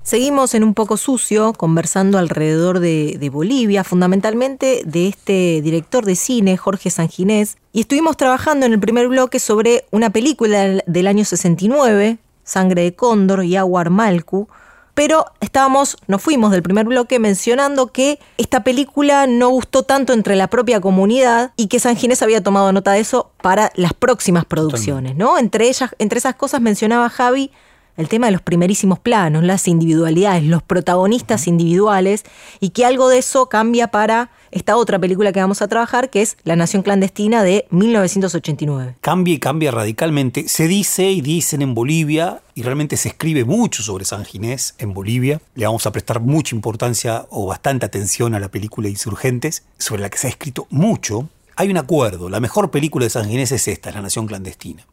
[0.03, 6.17] Seguimos en un poco sucio conversando alrededor de, de, Bolivia, fundamentalmente de este director de
[6.17, 11.25] cine, Jorge Sanginés, y estuvimos trabajando en el primer bloque sobre una película del año
[11.25, 14.49] 69, Sangre de Cóndor y Aguar Malcu,
[14.97, 20.37] pero estábamos, nos fuimos del primer bloque mencionando que esta película no gustó tanto entre
[20.37, 24.47] la propia comunidad y que San Ginés había tomado nota de eso para las próximas
[24.47, 25.37] producciones, ¿no?
[25.37, 27.51] Entre ellas, entre esas cosas mencionaba Javi
[27.97, 32.25] el tema de los primerísimos planos, las individualidades, los protagonistas individuales,
[32.61, 36.23] y que algo de eso cambia para esta otra película que vamos a trabajar, que
[36.23, 38.97] es La Nación Clandestina de 1989.
[39.01, 40.49] Cambia y cambia radicalmente.
[40.49, 44.95] Se dice y dicen en Bolivia, y realmente se escribe mucho sobre San Ginés en
[44.95, 45.41] Bolivia.
[45.55, 50.11] Le vamos a prestar mucha importancia o bastante atención a la película Insurgentes, sobre la
[50.11, 51.29] que se ha escrito mucho.
[51.57, 54.87] Hay un acuerdo, la mejor película de San Ginés es esta, La Nación Clandestina.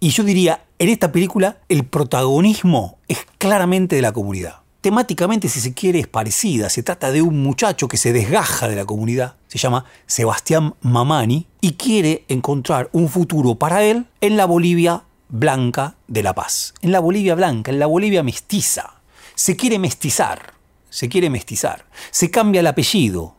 [0.00, 4.62] Y yo diría, en esta película el protagonismo es claramente de la comunidad.
[4.82, 6.68] Temáticamente, si se quiere, es parecida.
[6.68, 11.46] Se trata de un muchacho que se desgaja de la comunidad, se llama Sebastián Mamani,
[11.60, 16.74] y quiere encontrar un futuro para él en la Bolivia blanca de la paz.
[16.82, 18.94] En la Bolivia blanca, en la Bolivia mestiza.
[19.36, 20.52] Se quiere mestizar,
[20.90, 21.86] se quiere mestizar.
[22.10, 23.36] Se cambia el apellido.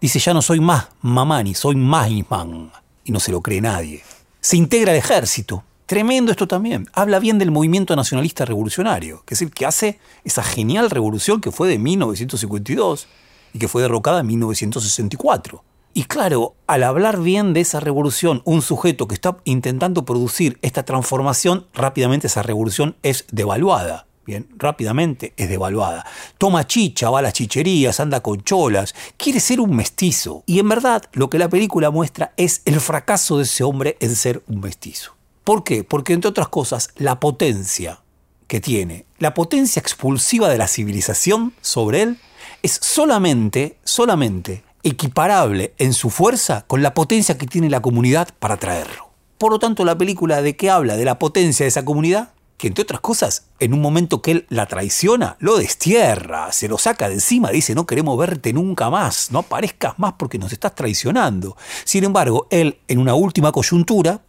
[0.00, 2.72] Dice, ya no soy más Mamani, soy Maisman.
[3.04, 4.02] Y no se lo cree nadie.
[4.40, 5.62] Se integra al ejército.
[5.86, 6.88] Tremendo esto también.
[6.92, 11.52] Habla bien del movimiento nacionalista revolucionario, que es el que hace esa genial revolución que
[11.52, 13.06] fue de 1952
[13.52, 15.62] y que fue derrocada en 1964.
[15.94, 20.84] Y claro, al hablar bien de esa revolución, un sujeto que está intentando producir esta
[20.84, 24.08] transformación, rápidamente esa revolución es devaluada.
[24.26, 26.04] Bien, rápidamente es devaluada.
[26.36, 30.42] Toma chicha, va a las chicherías, anda con cholas, quiere ser un mestizo.
[30.46, 34.16] Y en verdad lo que la película muestra es el fracaso de ese hombre en
[34.16, 35.15] ser un mestizo.
[35.46, 35.84] ¿Por qué?
[35.84, 38.00] Porque entre otras cosas, la potencia
[38.48, 42.18] que tiene, la potencia expulsiva de la civilización sobre él,
[42.64, 48.56] es solamente, solamente equiparable en su fuerza con la potencia que tiene la comunidad para
[48.56, 49.10] traerlo.
[49.38, 52.66] Por lo tanto, la película de qué habla de la potencia de esa comunidad, que
[52.66, 57.06] entre otras cosas, en un momento que él la traiciona, lo destierra, se lo saca
[57.06, 61.56] de encima, dice no queremos verte nunca más, no aparezcas más porque nos estás traicionando.
[61.84, 64.22] Sin embargo, él en una última coyuntura,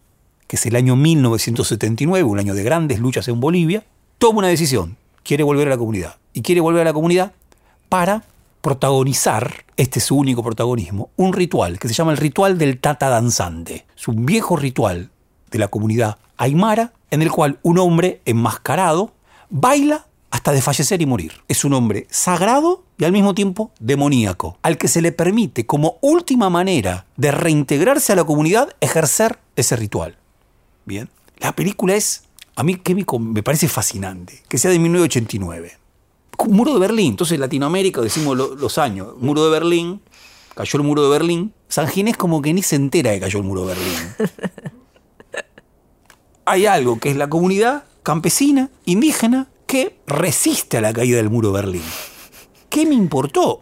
[0.48, 3.86] que es el año 1979, un año de grandes luchas en Bolivia,
[4.18, 6.16] toma una decisión, quiere volver a la comunidad.
[6.34, 7.34] Y quiere volver a la comunidad
[7.90, 8.24] para
[8.62, 13.10] protagonizar, este es su único protagonismo, un ritual que se llama el ritual del tata
[13.10, 13.86] danzante.
[13.96, 15.10] Es un viejo ritual
[15.52, 19.14] de la comunidad aymara en el cual un hombre enmascarado
[19.50, 21.34] baila hasta desfallecer y morir.
[21.48, 25.98] Es un hombre sagrado y al mismo tiempo demoníaco, al que se le permite como
[26.02, 30.18] última manera de reintegrarse a la comunidad ejercer ese ritual.
[30.88, 31.10] Bien.
[31.40, 32.24] La película es,
[32.56, 35.78] a mí que me parece fascinante, que sea de 1989.
[36.48, 40.02] Muro de Berlín, entonces Latinoamérica, decimos los años, muro de Berlín,
[40.56, 41.54] cayó el muro de Berlín.
[41.68, 43.98] San Ginés como que ni se entera que cayó el muro de Berlín.
[46.46, 51.50] Hay algo que es la comunidad campesina, indígena, que resiste a la caída del muro
[51.52, 51.84] de Berlín.
[52.70, 53.62] ¿Qué me importó?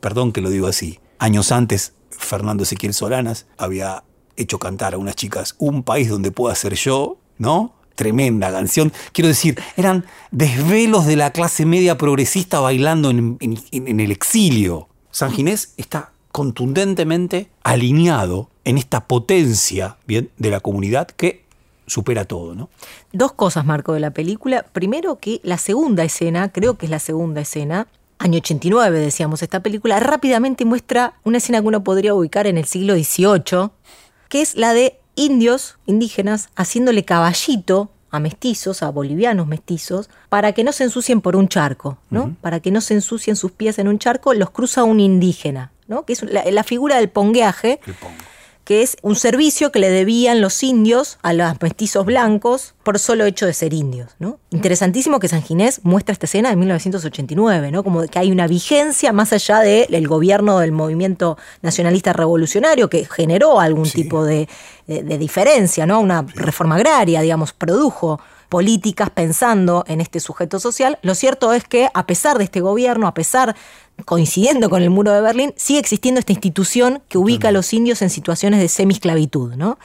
[0.00, 0.98] Perdón que lo digo así.
[1.18, 4.04] Años antes, Fernando Ezequiel Solanas había
[4.36, 7.72] hecho cantar a unas chicas Un país donde pueda ser yo, ¿no?
[7.94, 8.92] Tremenda canción.
[9.12, 13.38] Quiero decir, eran desvelos de la clase media progresista bailando en,
[13.70, 14.88] el exilio.
[15.12, 21.44] San Ginés está contundentemente alineado en esta potencia de la comunidad que
[21.86, 22.68] supera todo, ¿no?
[23.12, 24.64] Dos cosas, Marco, de la película.
[24.72, 27.86] Primero que la segunda escena, creo que es la segunda escena,
[28.18, 32.64] año 89 decíamos, esta película rápidamente muestra una escena que uno podría ubicar en el
[32.64, 33.70] siglo XVIII,
[34.28, 40.62] que es la de indios, indígenas, haciéndole caballito a mestizos, a bolivianos mestizos, para que
[40.62, 42.36] no se ensucien por un charco, ¿no?
[42.40, 46.04] Para que no se ensucien sus pies en un charco, los cruza un indígena, ¿no?
[46.04, 47.80] Que es la, figura del pongueaje.
[47.86, 47.94] El
[48.64, 53.24] que es un servicio que le debían los indios a los mestizos blancos por solo
[53.24, 54.12] hecho de ser indios.
[54.18, 54.38] ¿no?
[54.50, 57.84] Interesantísimo que San Ginés muestra esta escena de 1989, ¿no?
[57.84, 63.60] como que hay una vigencia más allá del gobierno del movimiento nacionalista revolucionario que generó
[63.60, 64.48] algún tipo de,
[64.86, 66.00] diferencia, ¿no?
[66.00, 70.98] una reforma agraria, digamos, produjo políticas pensando en este sujeto social.
[71.02, 73.56] Lo cierto es que a pesar de este gobierno, a pesar
[74.04, 78.02] coincidiendo con el muro de Berlín, sigue existiendo esta institución que ubica a los indios
[78.02, 79.78] en situaciones de semisclavitud, ¿no?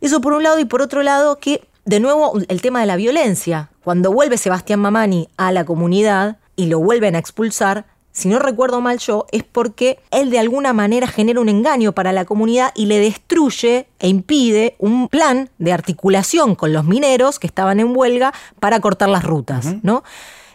[0.00, 2.96] Eso por un lado, y por otro lado, que de nuevo el tema de la
[2.96, 3.70] violencia.
[3.82, 7.86] Cuando vuelve Sebastián Mamani a la comunidad y lo vuelven a expulsar,
[8.20, 12.12] si no recuerdo mal yo, es porque él de alguna manera genera un engaño para
[12.12, 17.46] la comunidad y le destruye e impide un plan de articulación con los mineros que
[17.46, 20.02] estaban en huelga para cortar las rutas, ¿no?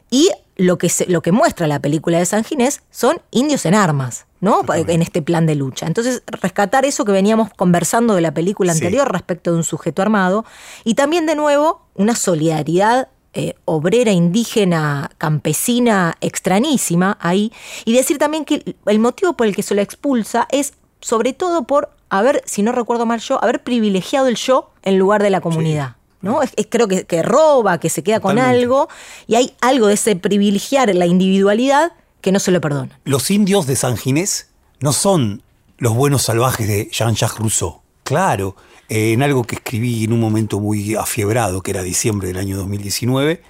[0.10, 3.74] Y lo que, se- lo que muestra la película de San Ginés son indios en
[3.76, 4.62] armas, ¿no?
[4.74, 5.86] En este plan de lucha.
[5.88, 8.80] Entonces, rescatar eso que veníamos conversando de la película Sí.
[8.80, 10.46] anterior respecto de un sujeto armado
[10.86, 17.52] y también, de nuevo, una solidaridad eh, obrera, indígena, campesina, extrañísima ahí,
[17.86, 21.64] y decir también que el motivo por el que se lo expulsa es sobre todo
[21.66, 25.42] por haber, si no recuerdo mal yo, haber privilegiado el yo en lugar de la
[25.42, 25.96] comunidad.
[26.22, 26.42] ¿no?
[26.42, 28.62] Es- es- creo que, que roba, que se queda con Totalmente.
[28.64, 28.90] algo,
[29.28, 33.00] y hay algo de ese privilegiar la individualidad que no se lo perdona.
[33.04, 35.44] Los indios de San Ginés no son
[35.78, 37.82] los buenos salvajes de Jean-Jacques Rousseau.
[38.04, 38.56] Claro,
[38.90, 42.58] eh, en algo que escribí en un momento muy afiebrado, que era diciembre del año
[42.58, 43.42] 2019,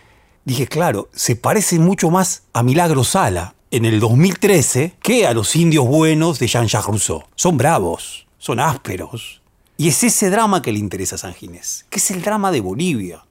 [0.45, 5.55] dije, claro, se parece mucho más a Milagro Sala en el 2013 que a los
[5.55, 7.23] indios buenos de Jean-Jacques Rousseau.
[7.35, 9.41] Son bravos, son ásperos.
[9.77, 12.61] Y es ese drama que le interesa a San Ginés, que es el drama de
[12.61, 13.25] Bolivia.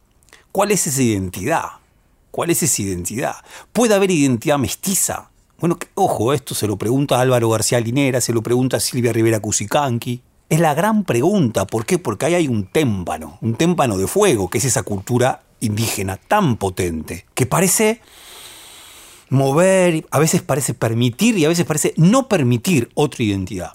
[0.53, 1.65] ¿Cuál es esa identidad?
[2.31, 3.37] ¿Cuál es esa identidad?
[3.73, 5.31] ¿Puede haber identidad mestiza?
[5.59, 10.21] Bueno, ojo, esto se lo pregunta Álvaro García Linera, se lo pregunta Silvia Rivera Cusicanqui.
[10.49, 11.67] Es la gran pregunta.
[11.67, 11.99] ¿Por qué?
[11.99, 16.57] Porque ahí hay un témpano, un témpano de fuego, que es esa cultura indígena tan
[16.57, 18.01] potente, que parece
[19.31, 23.73] mover, a veces parece permitir y a veces parece no permitir otra identidad.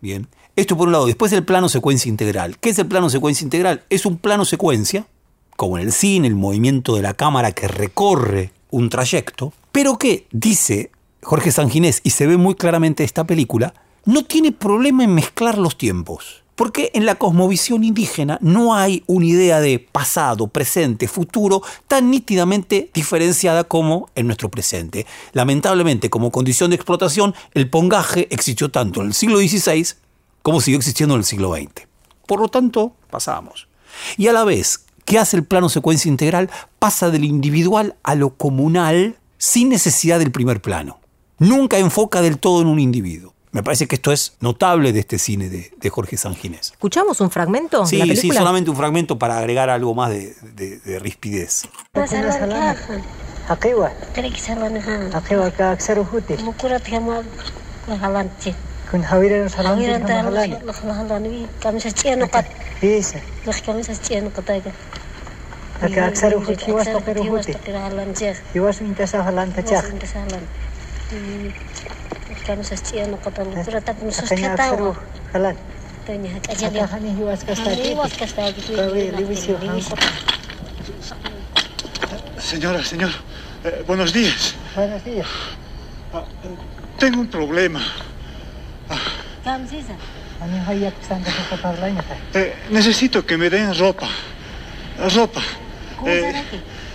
[0.00, 0.28] Bien.
[0.56, 1.06] Esto por un lado.
[1.06, 2.58] Después el plano secuencia integral.
[2.58, 3.84] ¿Qué es el plano secuencia integral?
[3.88, 5.06] Es un plano secuencia,
[5.56, 10.26] como en el cine, el movimiento de la cámara que recorre un trayecto, pero que,
[10.32, 10.90] dice
[11.22, 15.76] Jorge Sanginés, y se ve muy claramente esta película, no tiene problema en mezclar los
[15.76, 16.42] tiempos.
[16.56, 22.90] Porque en la cosmovisión indígena no hay una idea de pasado, presente, futuro tan nítidamente
[22.92, 25.06] diferenciada como en nuestro presente.
[25.32, 29.86] Lamentablemente, como condición de explotación, el pongaje existió tanto en el siglo XVI
[30.42, 31.86] como siguió existiendo en el siglo XX.
[32.26, 33.68] Por lo tanto, pasamos.
[34.18, 38.14] Y a la vez que hace el plano secuencia integral, pasa de lo individual a
[38.14, 41.00] lo comunal sin necesidad del primer plano.
[41.38, 43.34] Nunca enfoca del todo en un individuo.
[43.51, 46.71] Me parece que esto es notable de este cine de, de Jorge Sanginés.
[46.71, 48.39] ¿Escuchamos un fragmento Sí, de la sí, película?
[48.41, 51.63] solamente un fragmento para agregar algo más de, de- de rispidez.
[53.49, 55.13] حقيوة Kali kisalan ha.
[55.13, 57.23] حقيوة كأكثر هوتي Mukurat kama
[58.01, 58.53] halan ci.
[58.91, 62.45] كن هاويرا سلام Hawiran ta هلاني halan wi kami sa cian kat.
[62.83, 64.71] إيسا Nak kami sa cian kat aga.
[65.83, 68.35] لكن أكثر هوتي واستقر هوتي halan ci.
[68.55, 69.85] يواس انت سهلان تجاخ
[82.38, 83.10] Señora, señor,
[83.64, 84.54] eh, buenos días.
[84.74, 85.26] Buenos días.
[86.12, 86.24] Ah,
[86.98, 87.80] tengo un problema.
[88.88, 88.98] Ah.
[92.34, 94.08] Eh, necesito que me den ropa.
[95.14, 95.42] Ropa.
[96.06, 96.32] Eh,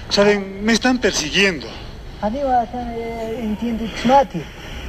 [0.10, 1.68] saben, me están persiguiendo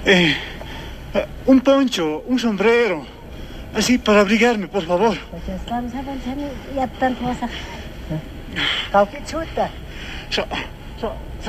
[0.07, 0.37] eh,
[1.47, 3.07] un poncho, un sombrero,
[3.75, 5.17] así para abrigarme, por favor.
[8.57, 9.07] Ah.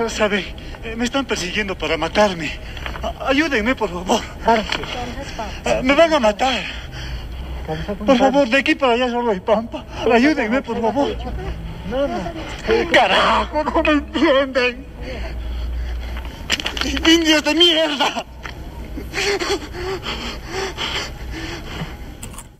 [0.09, 0.45] ¿Sabe?
[0.83, 2.51] Eh, me están persiguiendo para matarme.
[3.27, 4.21] Ayúdenme, por favor.
[5.65, 6.61] Eh, me van a matar.
[8.05, 9.83] Por favor, de aquí para allá solo hay pampa.
[10.11, 11.15] Ayúdenme, por favor.
[12.69, 14.85] Eh, carajo, no me entienden.
[17.05, 18.25] Indios de mierda.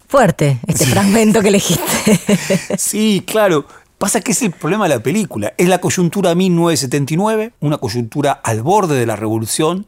[0.08, 2.20] Fuerte este fragmento que elegiste.
[2.78, 3.66] Sí, claro.
[3.98, 5.54] Pasa que es el problema de la película.
[5.58, 9.88] Es la coyuntura 1979, una coyuntura al borde de la revolución.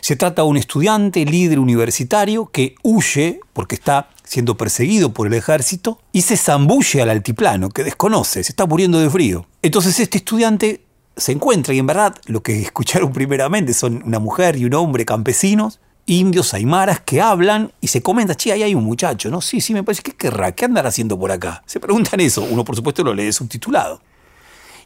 [0.00, 5.34] Se trata de un estudiante, líder universitario, que huye porque está siendo perseguido por el
[5.34, 9.46] ejército y se zambulle al altiplano, que desconoce, se está muriendo de frío.
[9.62, 10.84] Entonces este estudiante
[11.16, 15.04] se encuentra, y en verdad lo que escucharon primeramente son una mujer y un hombre
[15.04, 15.80] campesinos,
[16.18, 19.40] indios aymaras que hablan y se comentan, che, ahí hay un muchacho, ¿no?
[19.40, 20.52] Sí, sí, me parece, ¿qué querrá?
[20.52, 21.62] ¿Qué andará haciendo por acá?
[21.66, 24.02] Se preguntan eso, uno por supuesto lo lee subtitulado.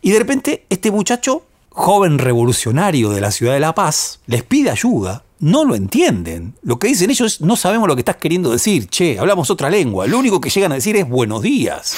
[0.02, 4.70] Y de repente este muchacho, joven revolucionario de la ciudad de La Paz, les pide
[4.70, 5.24] ayuda.
[5.40, 6.54] No lo entienden.
[6.62, 8.88] Lo que dicen ellos es, no sabemos lo que estás queriendo decir.
[8.88, 10.06] Che, hablamos otra lengua.
[10.06, 11.96] Lo único que llegan a decir es buenos días.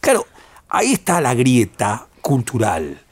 [0.00, 0.26] Claro,
[0.68, 3.03] ahí está la grieta cultural.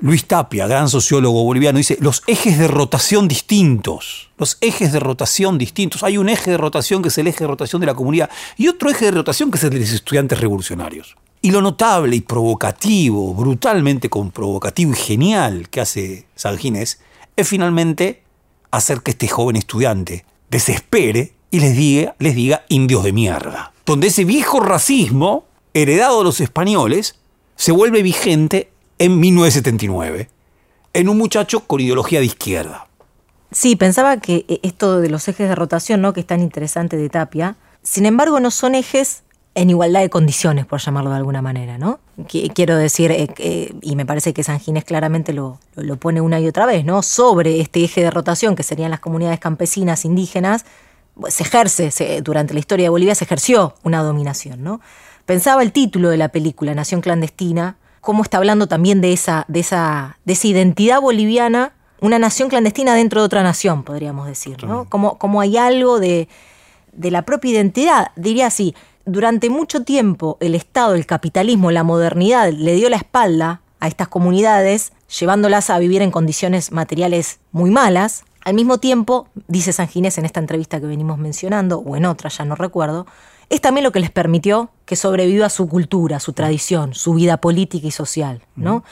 [0.00, 4.30] Luis Tapia, gran sociólogo boliviano, dice los ejes de rotación distintos.
[4.36, 6.02] Los ejes de rotación distintos.
[6.02, 8.68] Hay un eje de rotación que es el eje de rotación de la comunidad y
[8.68, 11.16] otro eje de rotación que es el de los estudiantes revolucionarios.
[11.40, 17.00] Y lo notable y provocativo, brutalmente con provocativo y genial que hace San Ginés,
[17.36, 18.22] es finalmente
[18.70, 23.72] hacer que este joven estudiante desespere y les diga, les diga indios de mierda.
[23.86, 27.16] Donde ese viejo racismo, heredado de los españoles,
[27.56, 30.28] se vuelve vigente en 1979.
[30.92, 32.86] en un muchacho con ideología de izquierda.
[33.50, 36.12] Sí, pensaba que eh, esto de los ejes de rotación, ¿no?
[36.12, 39.22] que es tan interesante de Tapia, sin embargo no son ejes
[39.56, 42.00] en igualdad de condiciones, por llamarlo de alguna manera, ¿no?
[42.18, 46.20] Qui- Quiero decir, eh, eh, y me parece que San Ginés claramente lo, lo pone
[46.20, 47.02] una y otra vez, ¿no?
[47.02, 50.64] Sobre este eje de rotación, que serían las comunidades campesinas indígenas,
[51.14, 54.80] pues, se ejerce, durante la historia de Bolivia se ejerció una dominación, ¿no?
[55.24, 59.60] Pensaba el título de la película, Nación Clandestina, cómo está hablando también de esa, de
[59.60, 64.88] esa, de esa identidad boliviana, una nación clandestina dentro de otra nación, podríamos decir, ¿no?
[64.88, 66.28] Como, como hay algo de,
[66.92, 68.08] de la propia identidad.
[68.14, 68.74] Diría así,
[69.06, 74.08] durante mucho tiempo el Estado, el capitalismo, la modernidad le dio la espalda a estas
[74.08, 78.24] comunidades, llevándolas a vivir en condiciones materiales muy malas.
[78.44, 82.28] Al mismo tiempo, dice San Ginés en esta entrevista que venimos mencionando, o en otra,
[82.28, 83.06] ya no recuerdo,
[83.50, 87.86] es también lo que les permitió que sobreviva su cultura, su tradición, su vida política
[87.86, 88.84] y social, ¿no?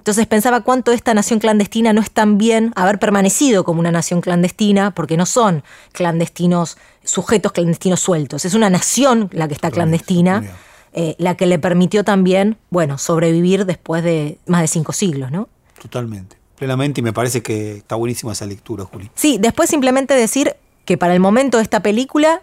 [0.00, 4.22] Entonces pensaba cuánto esta nación clandestina no es tan bien haber permanecido como una nación
[4.22, 8.46] clandestina, porque no son clandestinos, sujetos clandestinos sueltos.
[8.46, 10.42] Es una nación la que está clandestina,
[10.94, 15.50] eh, la que le permitió también, bueno, sobrevivir después de más de cinco siglos, ¿no?
[15.82, 16.36] Totalmente.
[16.56, 19.10] Plenamente, y me parece que está buenísima esa lectura, Juli.
[19.14, 20.56] Sí, después simplemente decir
[20.86, 22.40] que para el momento de esta película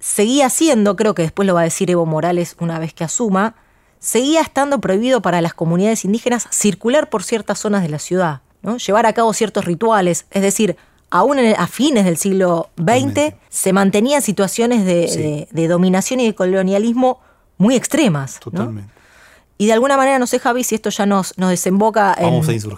[0.00, 3.54] seguía siendo, creo que después lo va a decir Evo Morales una vez que asuma,
[3.98, 8.76] seguía estando prohibido para las comunidades indígenas circular por ciertas zonas de la ciudad, ¿no?
[8.76, 10.76] llevar a cabo ciertos rituales, es decir,
[11.10, 15.18] aún el- a fines del siglo XX se mantenían situaciones de, Sí.
[15.18, 17.18] de- de dominación y de colonialismo
[17.56, 18.34] muy extremas.
[18.44, 18.50] ¿no?
[18.52, 18.92] Totalmente.
[19.60, 22.14] Y de alguna manera, no sé, Javi, si esto ya nos, nos desemboca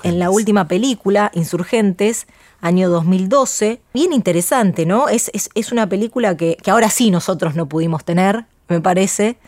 [0.03, 2.27] en la última película, Insurgentes,
[2.61, 3.81] año 2012.
[3.95, 5.09] Bien interesante, ¿no?
[5.09, 9.39] Es, es, es una película que, que ahora sí nosotros no pudimos tener, me parece.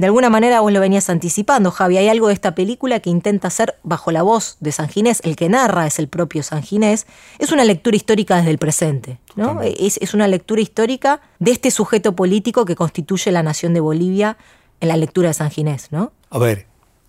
[0.00, 1.98] De alguna manera vos lo venías anticipando, Javi.
[1.98, 5.20] Hay algo de esta película que intenta hacer bajo la voz de San Ginés.
[5.24, 7.06] El que narra es el propio San Ginés.
[7.38, 9.60] Es una lectura histórica desde el presente, ¿no?
[9.60, 14.38] Es, es una lectura histórica de este sujeto político que constituye la nación de Bolivia
[14.80, 16.12] en la lectura de San Ginés, ¿no?
[16.30, 16.66] A ver,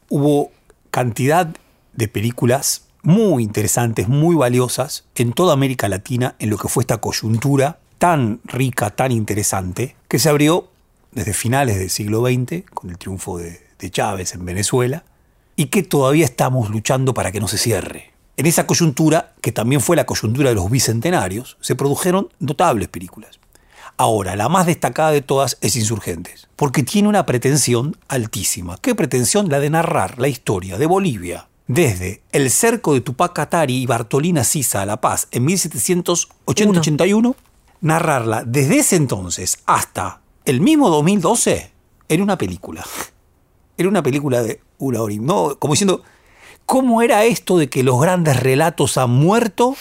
[0.10, 0.52] hubo
[0.90, 1.48] cantidad
[1.94, 7.00] de películas muy interesantes, muy valiosas en toda América Latina en lo que fue esta
[7.00, 10.70] coyuntura tan rica, tan interesante, que se abrió
[11.12, 15.04] desde finales del siglo XX con el triunfo de, Chávez en Venezuela
[15.56, 18.12] y que todavía estamos luchando para que no se cierre.
[18.38, 23.40] En esa coyuntura, que también fue la coyuntura de los bicentenarios, se produjeron notables películas.
[23.98, 28.78] Ahora, la más destacada de todas es Insurgentes, porque tiene una pretensión altísima.
[28.78, 29.50] ¿Qué pretensión?
[29.50, 34.44] La de narrar la historia de Bolivia desde el cerco de Tupac Katari y Bartolina
[34.44, 37.34] Sisa a La Paz en 1780-81,
[37.80, 41.72] narrarla desde ese entonces hasta el mismo 2012
[42.10, 42.86] en una película.
[43.78, 46.04] Era una película de una hora no, como diciendo,
[46.66, 49.76] ¿cómo era esto de que los grandes relatos han muerto?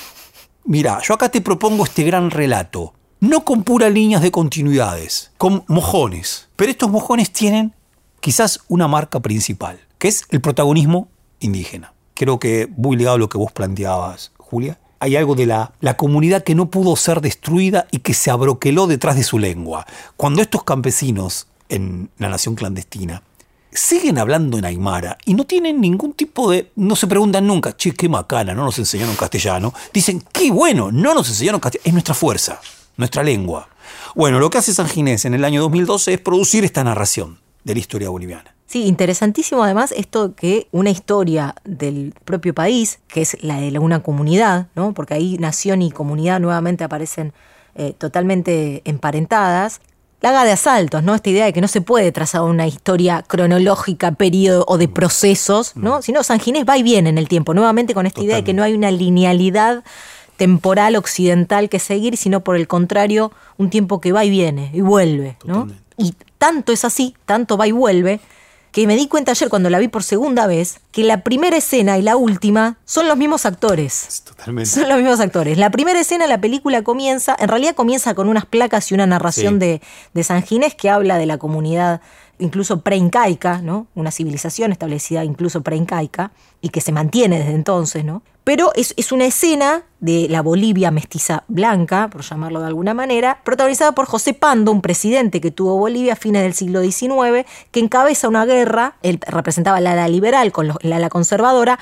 [0.65, 5.65] Mira, yo acá te propongo este gran relato, no con puras líneas de continuidades, con
[5.67, 7.75] mojones, pero estos mojones tienen
[8.21, 11.09] quizás una marca principal, que es el protagonismo
[11.41, 11.93] indígena.
[12.15, 14.79] Creo que muy ligado a lo que vos planteabas, Julia.
[14.99, 18.87] Hay algo de la, la comunidad que no pudo ser destruida y que se abroqueló
[18.87, 19.87] detrás de su lengua.
[20.17, 23.23] Cuando estos campesinos en la nación clandestina
[23.73, 26.71] siguen hablando en Aymara y no tienen ningún tipo de.
[26.77, 29.73] No se preguntan nunca, che, qué macana, no nos enseñaron castellano.
[29.93, 31.89] Dicen, qué bueno, no nos enseñaron castellano.
[31.89, 32.61] Es nuestra fuerza,
[32.97, 33.69] nuestra lengua.
[34.15, 37.75] Bueno, lo que hace San Ginés en el año 2012 es producir esta narración de
[37.75, 38.55] la historia boliviana.
[38.71, 44.05] Sí, interesantísimo además esto que una historia del propio país, que es la de una
[44.05, 44.95] comunidad, ¿no?
[44.95, 47.33] porque ahí nación y comunidad nuevamente aparecen
[47.75, 49.81] eh, totalmente emparentadas,
[50.21, 51.17] la haga de asaltos, ¿no?
[51.17, 55.75] Esta idea de que no se puede trazar una historia cronológica, periodo o de procesos,
[55.75, 56.01] ¿no?
[56.01, 58.55] Sino San Ginés va y viene en el tiempo, nuevamente con esta idea de que
[58.55, 59.83] no hay una linealidad
[60.37, 64.81] temporal occidental que seguir, sino por el contrario, un tiempo que va y viene y
[64.81, 65.67] vuelve, ¿no?
[65.97, 68.21] Y tanto es así, tanto va y vuelve,
[68.73, 71.99] que me di cuenta ayer cuando la vi por segunda vez, que la primera escena
[71.99, 74.23] y la última son los mismos actores.
[74.25, 74.71] Totalmente.
[74.71, 75.59] Son los mismos actores.
[75.59, 79.55] La primera escena, la película comienza, en realidad comienza con unas placas y una narración
[79.55, 79.59] Sí.
[79.61, 79.83] de,
[80.15, 82.01] de San Ginés que habla de la comunidad
[82.41, 83.87] incluso preincaica, ¿no?
[83.95, 88.23] Una civilización establecida incluso preincaica y que se mantiene desde entonces, ¿no?
[88.43, 93.41] Pero es, es una escena de la Bolivia mestiza blanca, por llamarlo de alguna manera,
[93.45, 97.81] protagonizada por José Pando, un presidente que tuvo Bolivia a fines del siglo XIX, que
[97.81, 101.79] encabeza una guerra, él representaba la ala liberal con la ala conservadora,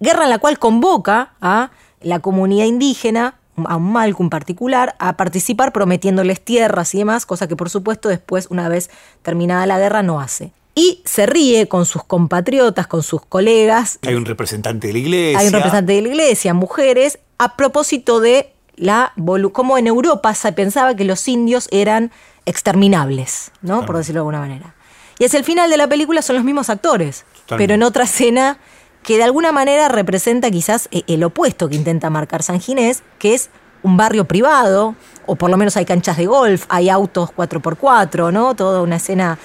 [0.00, 3.34] guerra en la cual convoca a la comunidad indígena,
[3.64, 8.08] a un Malco en particular, a participar prometiéndoles tierras y demás, cosa que por supuesto
[8.08, 8.90] después, una vez
[9.22, 10.52] terminada la guerra, no hace.
[10.78, 13.98] y se ríe con sus compatriotas, con sus colegas.
[14.06, 15.38] Hay un representante de la iglesia.
[15.38, 19.14] Hay un representante de la iglesia, mujeres, a propósito de la
[19.52, 22.12] cómo en Europa se pensaba que los indios eran
[22.44, 23.86] exterminables, ¿no?
[23.86, 24.74] Por decirlo de alguna manera.
[25.18, 27.56] Y hacia el final de la película son los mismos actores, Totalmente.
[27.56, 28.58] pero en otra escena
[29.06, 33.32] que de alguna manera representa quizás e- el opuesto que intenta marcar San Ginés, que
[33.34, 33.48] es
[33.82, 34.96] un barrio privado,
[35.26, 38.54] o por lo menos hay canchas de golf, hay autos 4x4, ¿no?
[38.56, 39.38] Toda una escena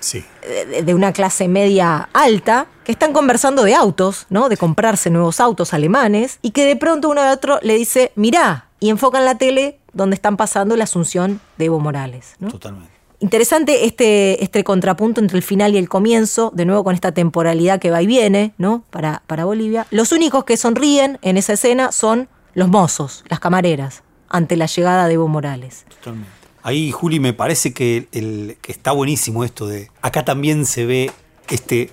[0.00, 0.24] Sí.
[0.42, 4.48] de, de una clase media alta que están conversando de autos, ¿no?
[4.48, 8.66] De comprarse nuevos autos alemanes y que de pronto uno al otro le dice, mirá,
[8.80, 12.48] y enfocan la tele donde están pasando la asunción de Evo Morales, ¿no?
[12.50, 12.92] Totalmente.
[13.24, 17.80] Interesante este, este contrapunto entre el final y el comienzo, de nuevo con esta temporalidad
[17.80, 18.84] que va y viene, ¿no?
[18.90, 19.86] Para, para Bolivia.
[19.90, 25.08] Los únicos que sonríen en esa escena son los mozos, las camareras, ante la llegada
[25.08, 25.86] de Evo Morales.
[25.88, 26.28] Totalmente.
[26.62, 29.88] Ahí, Juli, me parece que, el, que está buenísimo esto de.
[30.02, 31.10] Acá también se ve
[31.48, 31.88] este,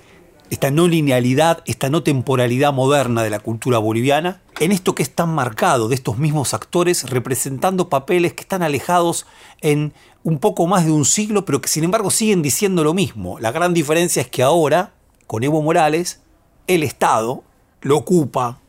[0.50, 5.12] esta no linealidad, esta no temporalidad moderna de la cultura boliviana, en esto que es
[5.12, 9.26] tan marcado de estos mismos actores representando papeles que están alejados
[9.60, 9.92] en
[10.22, 13.40] un poco más de un siglo, pero que sin embargo siguen diciendo lo mismo.
[13.40, 14.92] La gran diferencia es que ahora,
[15.26, 16.20] con Evo Morales,
[16.68, 17.42] el Estado
[17.80, 18.60] lo ocupa,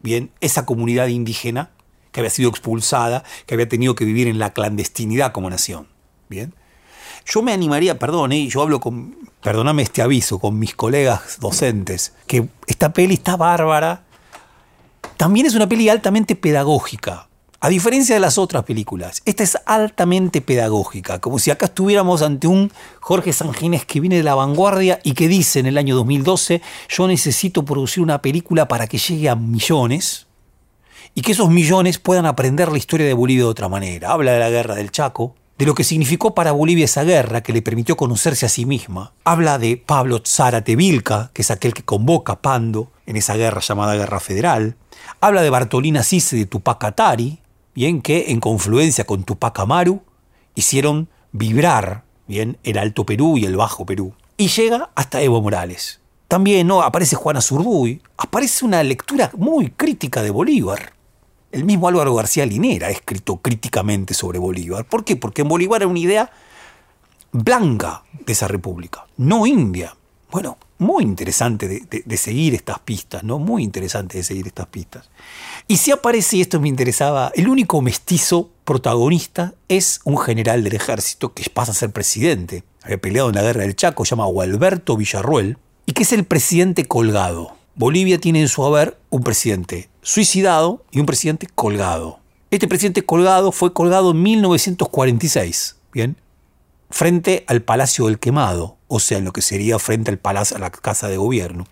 [0.00, 1.70] bien, esa comunidad indígena
[2.10, 5.86] que había sido expulsada, que había tenido que vivir en la clandestinidad como nación.
[6.28, 6.54] Bien.
[7.24, 8.48] Yo me animaría, perdón, ¿eh?
[8.48, 14.05] yo hablo con, perdóname este aviso, con mis colegas docentes, que esta peli está bárbara.
[15.16, 17.28] También es una peli altamente pedagógica.
[17.60, 22.46] A diferencia de las otras películas, esta es altamente pedagógica, como si acá estuviéramos ante
[22.46, 26.60] un Jorge Sanginés que viene de la vanguardia y que dice en el año 2012,
[26.88, 30.26] yo necesito producir una película para que llegue a millones,
[31.16, 34.12] y que esos millones puedan aprender la historia de Bolivia de otra manera.
[34.12, 37.54] Habla de la guerra del Chaco, de lo que significó para Bolivia esa guerra que
[37.54, 39.14] le permitió conocerse a sí misma.
[39.24, 43.62] Habla de Pablo Zárate Vilca, que es aquel que convoca a Pando en esa guerra
[43.62, 44.76] llamada Guerra Federal.
[45.20, 47.40] Habla de Bartolina Cise de Tupac Atari,
[47.74, 50.02] bien que en confluencia con Tupac Amaru
[50.54, 54.14] hicieron vibrar bien el Alto Perú y el Bajo Perú.
[54.36, 56.00] Y llega hasta Evo Morales.
[56.28, 56.82] También ¿no?
[56.82, 60.92] aparece Juana Zurduy, aparece una lectura muy crítica de Bolívar.
[61.52, 64.84] El mismo Álvaro García Linera ha escrito críticamente sobre Bolívar.
[64.84, 65.16] ¿Por qué?
[65.16, 66.30] Porque en Bolívar era una idea
[67.32, 69.94] blanca de esa república, no india.
[70.36, 73.38] Bueno, muy interesante de, seguir estas pistas, ¿no?
[73.38, 75.08] Muy interesante de seguir estas pistas.
[75.66, 80.74] Y si aparece, y esto me interesaba, el único mestizo protagonista es un general del
[80.74, 82.64] ejército que pasa a ser presidente.
[82.82, 85.56] Había peleado en la guerra del Chaco, se llama Gualberto Villarruel,
[85.86, 87.56] y que es el presidente colgado.
[87.74, 92.20] Bolivia tiene en su haber un presidente suicidado y un presidente colgado.
[92.50, 96.18] Este presidente colgado fue colgado en 1946, ¿bien?
[96.90, 100.60] frente al Palacio del Quemado, o sea, en lo que sería frente al palacio, a
[100.60, 101.66] la casa de gobierno.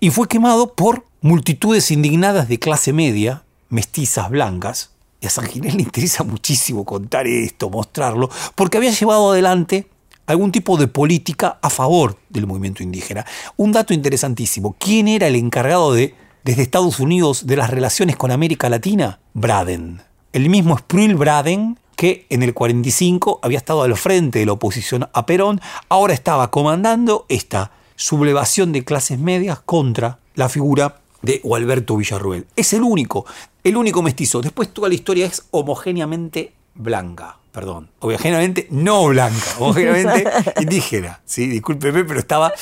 [0.00, 4.90] Y fue quemado por multitudes indignadas de clase media, mestizas blancas.
[5.20, 9.86] Y a San Ginés le interesa muchísimo contar esto, mostrarlo, porque había llevado adelante
[10.26, 13.24] algún tipo de política a favor del movimiento indígena.
[13.56, 18.30] Un dato interesantísimo, ¿quién era el encargado de, desde Estados Unidos, de las relaciones con
[18.30, 19.20] América Latina?
[19.34, 20.02] Braden.
[20.32, 25.08] El mismo Spruill Braden, que en el 45 había estado al frente de la oposición
[25.12, 31.96] a Perón, ahora estaba comandando esta sublevación de clases medias contra la figura de Gualberto
[31.96, 32.46] Villarruel.
[32.54, 33.26] Es el único,
[33.64, 34.40] el único mestizo.
[34.40, 40.30] Después toda la historia es homogéneamente blanca, perdón, homogéneamente no blanca, homogéneamente
[40.60, 41.20] indígena.
[41.24, 42.52] Sí, discúlpeme, pero estaba.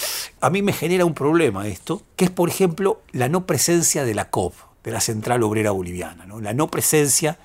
[0.41, 4.15] A mí me genera un problema esto, que es, por ejemplo, la no presencia de
[4.15, 6.41] la COP, de la Central Obrera Boliviana, ¿no?
[6.41, 7.37] la no presencia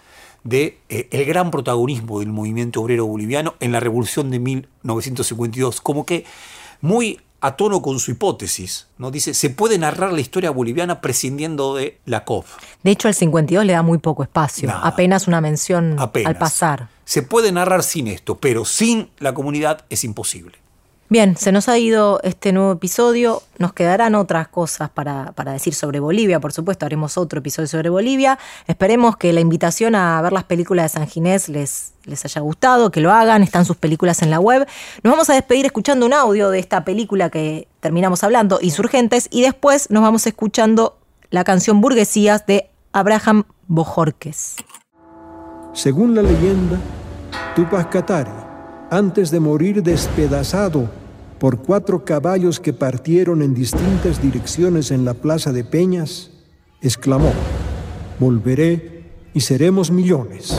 [0.44, 6.06] de eh, el gran protagonismo del movimiento obrero boliviano en la revolución de 1952, como
[6.06, 6.26] que
[6.82, 9.10] muy a tono con su hipótesis, ¿no?
[9.10, 12.46] Dice, se puede narrar la historia boliviana prescindiendo de la COP.
[12.84, 14.82] De hecho, al 52 le da muy poco espacio, Nada.
[14.88, 16.28] apenas una mención Apenas.
[16.30, 16.89] al pasar.
[17.04, 20.61] Se puede narrar sin esto, pero sin la comunidad es imposible.
[21.12, 23.43] Bien, se nos ha ido este nuevo episodio.
[23.59, 28.39] Nos quedarán otras cosas para, decir sobre Bolivia, por supuesto, haremos otro episodio sobre Bolivia.
[28.66, 32.91] Esperemos que la invitación a ver las películas de San Ginés les, les haya gustado,
[32.91, 34.66] que lo hagan, están sus películas en la web.
[35.03, 39.41] Nos vamos a despedir escuchando un audio de esta película que terminamos hablando, Insurgentes, y
[39.41, 40.97] después nos vamos escuchando
[41.30, 44.55] la canción Burguesías de Abraham Bojorques.
[45.74, 46.80] Según la leyenda,
[47.53, 48.32] Tupac Katari,
[48.89, 51.01] antes de morir despedazado
[51.42, 56.30] por cuatro caballos que partieron en distintas direcciones en la plaza de Peñas,
[56.84, 57.32] exclamó,
[58.20, 60.56] volveré y seremos millones.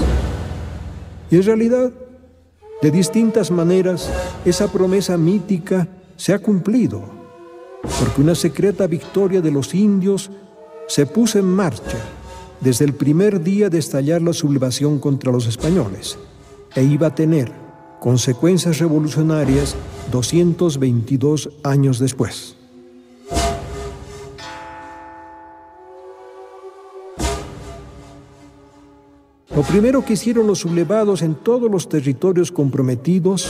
[1.30, 1.92] Y en realidad,
[2.82, 4.10] de distintas maneras,
[4.44, 7.04] esa promesa mítica se ha cumplido,
[8.00, 10.32] porque una secreta victoria de los indios
[10.88, 11.98] se puso en marcha
[12.60, 16.18] desde el primer día de estallar la sublevación contra los españoles
[16.74, 17.61] e iba a tener
[18.02, 19.76] consecuencias revolucionarias
[20.10, 22.56] 222 años después.
[29.54, 33.48] Lo primero que hicieron los sublevados en todos los territorios comprometidos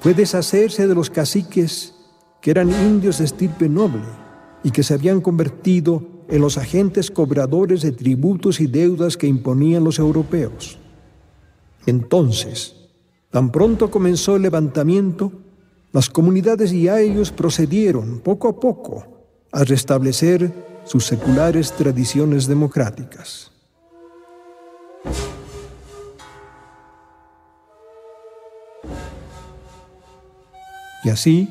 [0.00, 1.94] fue deshacerse de los caciques
[2.42, 4.04] que eran indios de estirpe noble
[4.64, 9.82] y que se habían convertido en los agentes cobradores de tributos y deudas que imponían
[9.82, 10.78] los europeos.
[11.86, 12.75] Entonces,
[13.36, 15.30] tan pronto comenzó el levantamiento,
[15.92, 19.04] las comunidades y a ellos procedieron poco a poco
[19.52, 20.50] a restablecer
[20.86, 23.52] sus seculares tradiciones democráticas.
[31.04, 31.46] Y así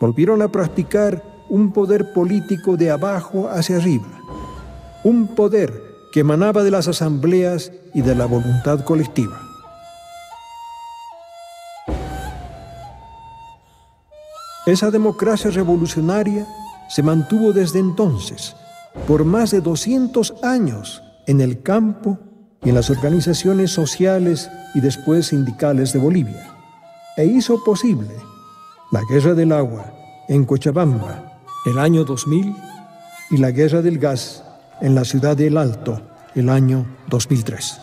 [0.00, 4.20] volvieron a practicar un poder político de abajo hacia arriba,
[5.04, 5.80] un poder
[6.12, 9.49] que emanaba de las asambleas y de la voluntad colectiva.
[14.66, 16.46] Esa democracia revolucionaria
[16.88, 18.56] se mantuvo desde entonces
[19.06, 22.18] por más de 200 años en el campo
[22.64, 26.54] y en las organizaciones sociales y después sindicales de Bolivia,
[27.16, 28.14] e hizo posible
[28.90, 29.92] la Guerra del Agua
[30.28, 32.54] en Cochabamba el año 2000
[33.30, 34.44] y la Guerra del Gas
[34.80, 36.02] en la ciudad del Alto
[36.34, 37.80] el año 2003.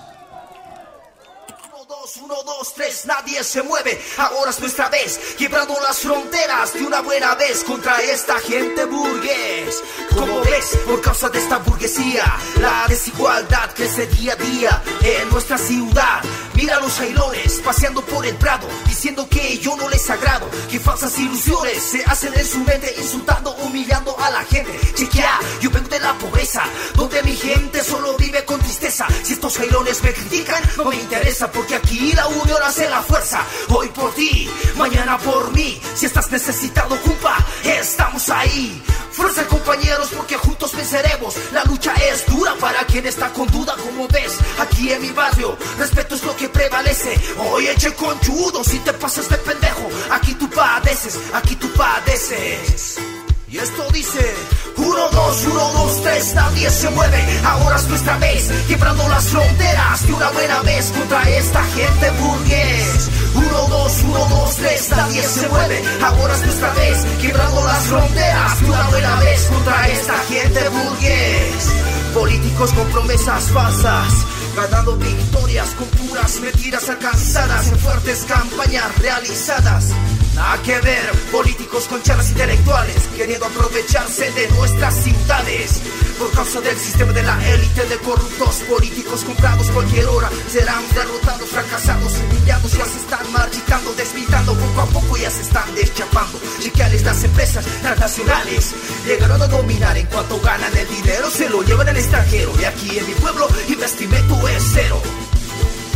[2.21, 7.01] 1, 2, 3, nadie se mueve, ahora es nuestra vez, quebrando las fronteras de una
[7.01, 9.83] buena vez contra esta gente burgués.
[10.15, 12.23] Como ves, por causa de esta burguesía,
[12.61, 16.21] la desigualdad crece día a día en nuestra ciudad.
[16.57, 21.17] Mira los jailones paseando por el prado, diciendo que yo no les agrado, que falsas
[21.19, 24.71] ilusiones se hacen en su mente, insultando, humillando a la gente.
[24.95, 26.63] Chequea, yo vengo de la pobreza,
[26.95, 29.05] donde mi gente solo vive con tristeza.
[29.21, 33.45] Si estos jailones me critican, no me interesa, porque aquí la unión hace la fuerza.
[33.69, 35.79] Hoy por ti, mañana por mí.
[35.93, 38.81] Si estás necesitado, culpa, estamos ahí.
[39.17, 41.33] Fuerza compañeros porque juntos venceremos.
[41.51, 45.57] La lucha es dura para quien está con duda Como ves, aquí en mi barrio.
[45.79, 47.19] Respeto es lo que prevalece.
[47.51, 53.06] Oye, che conchudo, si te pasas de pendejo Aquí tú padeces, aquí tú padeces
[53.49, 54.35] y esto dice
[54.75, 57.23] 1, 2, 1, 2, 3, nadie se mueve.
[57.45, 63.09] Ahora es nuestra vez Quebrando las fronteras de una buena vez Contra esta gente burgués.
[63.35, 65.81] 1, 2, 1, 2, 3, nadie se mueve.
[66.01, 71.71] Ahora es nuestra vez Quebrando las fronteras de una buena vez Contra esta gente burgués.
[72.13, 74.13] Políticos con promesas falsas
[74.55, 79.93] ganando victorias con puras mentiras alcanzadas en fuertes campañas realizadas.
[80.37, 85.81] Nada que ver, políticos con charlas intelectuales queriendo aprovecharse de nuestras ciudades.
[86.19, 91.49] Por causa del sistema de la élite de corruptos políticos comprados cualquier hora serán derrotados,
[91.49, 96.39] fracasados, humillados, ya se están marchitando, desmitando poco a poco ya se están deschapando.
[96.61, 98.75] Chequeales las empresas transnacionales
[99.07, 102.99] llegaron a dominar en cuanto ganan el dinero, se lo llevan al extranjero y aquí
[102.99, 105.01] en mi pueblo investimento es cero.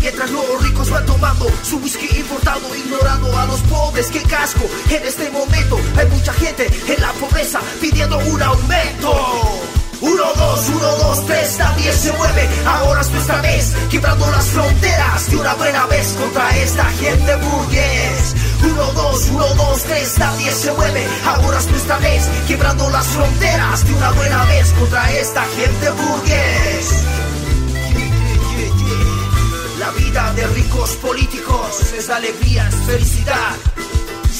[0.01, 4.07] Mientras los ricos van tomando su whisky importado, ignorando a los pobres.
[4.07, 4.67] ¡Qué casco!
[4.89, 9.61] En este momento hay mucha gente en la pobreza pidiendo un aumento.
[10.01, 15.29] 1, 2, 1, 2, 3, nadie se mueve, ahora es nuestra vez, quebrando las fronteras
[15.29, 18.35] de una buena vez contra esta gente burgués.
[18.63, 23.87] 1, 2, 1, 2, 3, nadie se mueve, ahora es nuestra vez, quebrando las fronteras
[23.87, 27.20] de una buena vez contra esta gente burgués.
[29.97, 33.55] Vida de ricos políticos es alegría, es felicidad.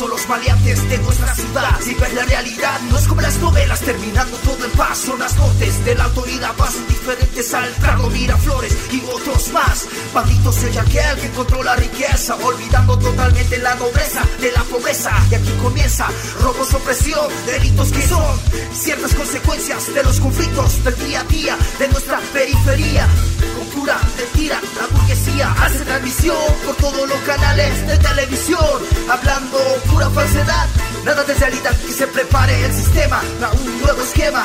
[0.02, 1.80] Son los maleantes de nuestra ciudad.
[1.80, 4.98] Si ves la realidad, no es como las novelas, terminando todo en paz.
[4.98, 9.86] Son las nortes de la autoridad, pasan diferentes al Prado, Miraflores y otros más.
[10.12, 15.12] Banditos es aquel que controla la riqueza, olvidando totalmente la nobleza de la pobreza.
[15.30, 16.08] Y aquí comienza
[16.40, 18.40] robos, opresión, delitos que son
[18.74, 23.08] ciertas consecuencias de los conflictos del día a día de nuestra periferia.
[23.56, 29.60] Con pura mentira, la burguesía hace transmisión por todos los canales de televisión, hablando
[29.92, 30.68] pura falsedad.
[31.06, 34.44] Nada de realidad que se prepare el sistema para un nuevo esquema.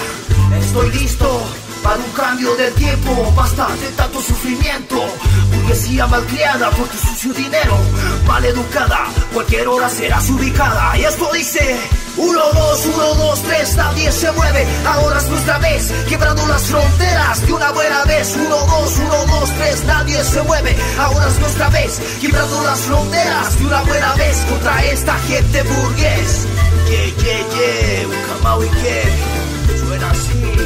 [0.60, 1.26] Estoy listo
[1.82, 5.04] para un cambio de tiempo, basta de tanto sufrimiento.
[5.52, 7.76] Burguesía malcriada por tu sucio dinero,
[8.26, 10.96] mal educada, cualquier hora serás ubicada.
[10.98, 11.76] Y esto dice:
[12.16, 14.66] 1, 2, 1, 2, 3, nadie se mueve.
[14.86, 18.36] Ahora es nuestra vez, quebrando las fronteras de una buena vez.
[18.36, 20.76] 1, 2, 1, 2, 3, nadie se mueve.
[20.98, 26.46] Ahora es nuestra vez, quebrando las fronteras de una buena vez contra esta gente burgués.
[26.88, 30.65] Yeah, yeah, yeah, un y que suena así.